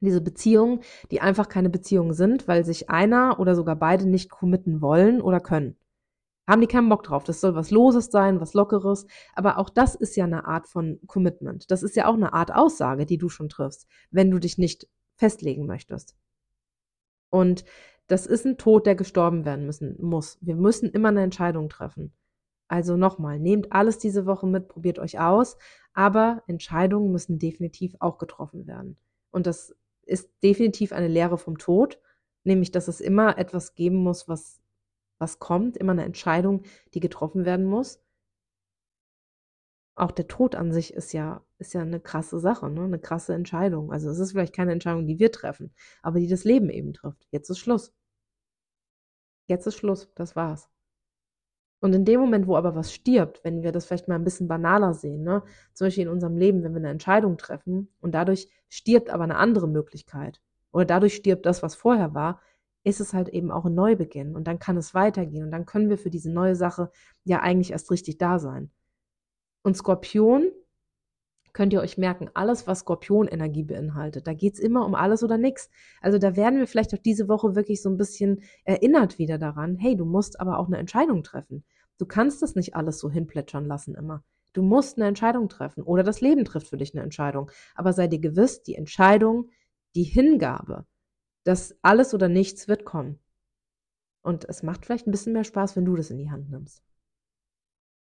Diese 0.00 0.20
Beziehungen, 0.20 0.80
die 1.10 1.20
einfach 1.20 1.48
keine 1.48 1.70
Beziehungen 1.70 2.12
sind, 2.12 2.48
weil 2.48 2.64
sich 2.64 2.88
einer 2.90 3.40
oder 3.40 3.54
sogar 3.54 3.76
beide 3.76 4.08
nicht 4.08 4.30
committen 4.30 4.80
wollen 4.80 5.20
oder 5.20 5.40
können 5.40 5.76
haben 6.48 6.62
die 6.62 6.66
keinen 6.66 6.88
Bock 6.88 7.02
drauf. 7.02 7.24
Das 7.24 7.40
soll 7.40 7.54
was 7.54 7.70
Loses 7.70 8.06
sein, 8.06 8.40
was 8.40 8.54
Lockeres. 8.54 9.06
Aber 9.34 9.58
auch 9.58 9.68
das 9.68 9.94
ist 9.94 10.16
ja 10.16 10.24
eine 10.24 10.46
Art 10.46 10.66
von 10.66 10.98
Commitment. 11.06 11.70
Das 11.70 11.82
ist 11.82 11.94
ja 11.94 12.06
auch 12.06 12.14
eine 12.14 12.32
Art 12.32 12.52
Aussage, 12.52 13.04
die 13.04 13.18
du 13.18 13.28
schon 13.28 13.50
triffst, 13.50 13.86
wenn 14.10 14.30
du 14.30 14.38
dich 14.38 14.56
nicht 14.56 14.88
festlegen 15.16 15.66
möchtest. 15.66 16.16
Und 17.28 17.64
das 18.08 18.26
ist 18.26 18.44
ein 18.44 18.58
Tod, 18.58 18.86
der 18.86 18.94
gestorben 18.94 19.44
werden 19.44 19.66
müssen, 19.66 19.96
muss. 20.00 20.38
Wir 20.40 20.56
müssen 20.56 20.90
immer 20.90 21.08
eine 21.08 21.22
Entscheidung 21.22 21.68
treffen. 21.68 22.12
Also 22.66 22.96
nochmal, 22.96 23.38
nehmt 23.38 23.72
alles 23.72 23.98
diese 23.98 24.26
Woche 24.26 24.46
mit, 24.46 24.68
probiert 24.68 24.98
euch 24.98 25.20
aus, 25.20 25.56
aber 25.94 26.42
Entscheidungen 26.46 27.12
müssen 27.12 27.38
definitiv 27.38 27.94
auch 28.00 28.18
getroffen 28.18 28.66
werden. 28.66 28.98
Und 29.30 29.46
das 29.46 29.74
ist 30.02 30.30
definitiv 30.42 30.92
eine 30.92 31.08
Lehre 31.08 31.38
vom 31.38 31.58
Tod, 31.58 32.00
nämlich 32.44 32.70
dass 32.72 32.88
es 32.88 33.00
immer 33.00 33.38
etwas 33.38 33.74
geben 33.74 33.96
muss, 33.96 34.28
was 34.28 34.60
was 35.18 35.38
kommt, 35.38 35.76
immer 35.76 35.92
eine 35.92 36.04
Entscheidung, 36.04 36.62
die 36.94 37.00
getroffen 37.00 37.44
werden 37.44 37.66
muss. 37.66 38.00
Auch 39.96 40.12
der 40.12 40.28
Tod 40.28 40.54
an 40.54 40.72
sich 40.72 40.94
ist 40.94 41.12
ja, 41.12 41.44
ist 41.58 41.74
ja 41.74 41.82
eine 41.82 41.98
krasse 41.98 42.38
Sache, 42.38 42.70
ne? 42.70 42.84
eine 42.84 43.00
krasse 43.00 43.34
Entscheidung. 43.34 43.92
Also 43.92 44.08
es 44.10 44.20
ist 44.20 44.30
vielleicht 44.30 44.54
keine 44.54 44.72
Entscheidung, 44.72 45.06
die 45.06 45.18
wir 45.18 45.32
treffen, 45.32 45.74
aber 46.02 46.20
die 46.20 46.28
das 46.28 46.44
Leben 46.44 46.70
eben 46.70 46.92
trifft. 46.92 47.26
Jetzt 47.30 47.50
ist 47.50 47.58
Schluss. 47.58 47.92
Jetzt 49.48 49.66
ist 49.66 49.76
Schluss, 49.76 50.08
das 50.14 50.36
war's. 50.36 50.70
Und 51.80 51.94
in 51.94 52.04
dem 52.04 52.20
Moment, 52.20 52.46
wo 52.46 52.56
aber 52.56 52.74
was 52.74 52.92
stirbt, 52.92 53.42
wenn 53.44 53.62
wir 53.62 53.72
das 53.72 53.86
vielleicht 53.86 54.08
mal 54.08 54.16
ein 54.16 54.24
bisschen 54.24 54.48
banaler 54.48 54.94
sehen, 54.94 55.22
ne? 55.22 55.42
zum 55.74 55.86
Beispiel 55.86 56.04
in 56.04 56.10
unserem 56.10 56.36
Leben, 56.36 56.62
wenn 56.62 56.72
wir 56.72 56.78
eine 56.78 56.90
Entscheidung 56.90 57.38
treffen 57.38 57.88
und 58.00 58.12
dadurch 58.12 58.48
stirbt 58.68 59.10
aber 59.10 59.24
eine 59.24 59.36
andere 59.36 59.68
Möglichkeit 59.68 60.40
oder 60.72 60.84
dadurch 60.84 61.14
stirbt 61.14 61.46
das, 61.46 61.62
was 61.62 61.76
vorher 61.76 62.14
war, 62.14 62.40
ist 62.84 63.00
es 63.00 63.14
halt 63.14 63.28
eben 63.28 63.50
auch 63.50 63.64
ein 63.64 63.74
Neubeginn 63.74 64.34
und 64.34 64.44
dann 64.46 64.58
kann 64.58 64.76
es 64.76 64.94
weitergehen 64.94 65.44
und 65.44 65.50
dann 65.50 65.66
können 65.66 65.88
wir 65.88 65.98
für 65.98 66.10
diese 66.10 66.32
neue 66.32 66.56
Sache 66.56 66.90
ja 67.24 67.40
eigentlich 67.40 67.72
erst 67.72 67.90
richtig 67.90 68.18
da 68.18 68.38
sein. 68.38 68.70
Und 69.62 69.76
Skorpion 69.76 70.50
könnt 71.58 71.72
ihr 71.72 71.80
euch 71.80 71.98
merken, 71.98 72.30
alles, 72.34 72.68
was 72.68 72.80
Skorpionenergie 72.80 73.64
beinhaltet, 73.64 74.28
da 74.28 74.32
geht 74.32 74.54
es 74.54 74.60
immer 74.60 74.86
um 74.86 74.94
alles 74.94 75.24
oder 75.24 75.38
nichts. 75.38 75.70
Also 76.00 76.16
da 76.16 76.36
werden 76.36 76.60
wir 76.60 76.68
vielleicht 76.68 76.94
auch 76.94 77.02
diese 77.02 77.28
Woche 77.28 77.56
wirklich 77.56 77.82
so 77.82 77.90
ein 77.90 77.96
bisschen 77.96 78.44
erinnert 78.62 79.18
wieder 79.18 79.38
daran, 79.38 79.74
hey, 79.74 79.96
du 79.96 80.04
musst 80.04 80.38
aber 80.40 80.60
auch 80.60 80.68
eine 80.68 80.78
Entscheidung 80.78 81.24
treffen. 81.24 81.64
Du 81.98 82.06
kannst 82.06 82.42
das 82.42 82.54
nicht 82.54 82.76
alles 82.76 83.00
so 83.00 83.10
hinplätschern 83.10 83.66
lassen 83.66 83.96
immer. 83.96 84.22
Du 84.52 84.62
musst 84.62 84.98
eine 84.98 85.08
Entscheidung 85.08 85.48
treffen 85.48 85.82
oder 85.82 86.04
das 86.04 86.20
Leben 86.20 86.44
trifft 86.44 86.68
für 86.68 86.76
dich 86.76 86.94
eine 86.94 87.02
Entscheidung. 87.02 87.50
Aber 87.74 87.92
sei 87.92 88.06
dir 88.06 88.20
gewiss, 88.20 88.62
die 88.62 88.76
Entscheidung, 88.76 89.50
die 89.96 90.04
Hingabe, 90.04 90.86
das 91.42 91.76
alles 91.82 92.14
oder 92.14 92.28
nichts 92.28 92.68
wird 92.68 92.84
kommen. 92.84 93.18
Und 94.22 94.48
es 94.48 94.62
macht 94.62 94.86
vielleicht 94.86 95.08
ein 95.08 95.10
bisschen 95.10 95.32
mehr 95.32 95.42
Spaß, 95.42 95.74
wenn 95.74 95.86
du 95.86 95.96
das 95.96 96.10
in 96.10 96.18
die 96.18 96.30
Hand 96.30 96.50
nimmst. 96.50 96.84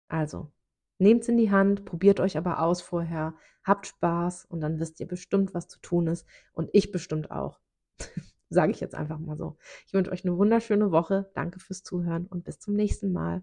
Also, 0.06 0.52
nehmt 0.98 1.22
es 1.22 1.28
in 1.28 1.36
die 1.36 1.50
Hand, 1.50 1.84
probiert 1.84 2.20
euch 2.20 2.36
aber 2.36 2.60
aus 2.60 2.82
vorher, 2.82 3.34
habt 3.64 3.86
Spaß 3.86 4.44
und 4.46 4.60
dann 4.60 4.78
wisst 4.78 5.00
ihr 5.00 5.06
bestimmt, 5.06 5.54
was 5.54 5.68
zu 5.68 5.80
tun 5.80 6.06
ist. 6.06 6.26
Und 6.52 6.70
ich 6.72 6.92
bestimmt 6.92 7.30
auch. 7.30 7.60
Sage 8.50 8.72
ich 8.72 8.80
jetzt 8.80 8.94
einfach 8.94 9.18
mal 9.18 9.36
so. 9.36 9.56
Ich 9.86 9.94
wünsche 9.94 10.12
euch 10.12 10.24
eine 10.24 10.36
wunderschöne 10.36 10.90
Woche. 10.90 11.30
Danke 11.34 11.58
fürs 11.58 11.82
Zuhören 11.82 12.26
und 12.26 12.44
bis 12.44 12.58
zum 12.58 12.74
nächsten 12.74 13.12
Mal. 13.12 13.42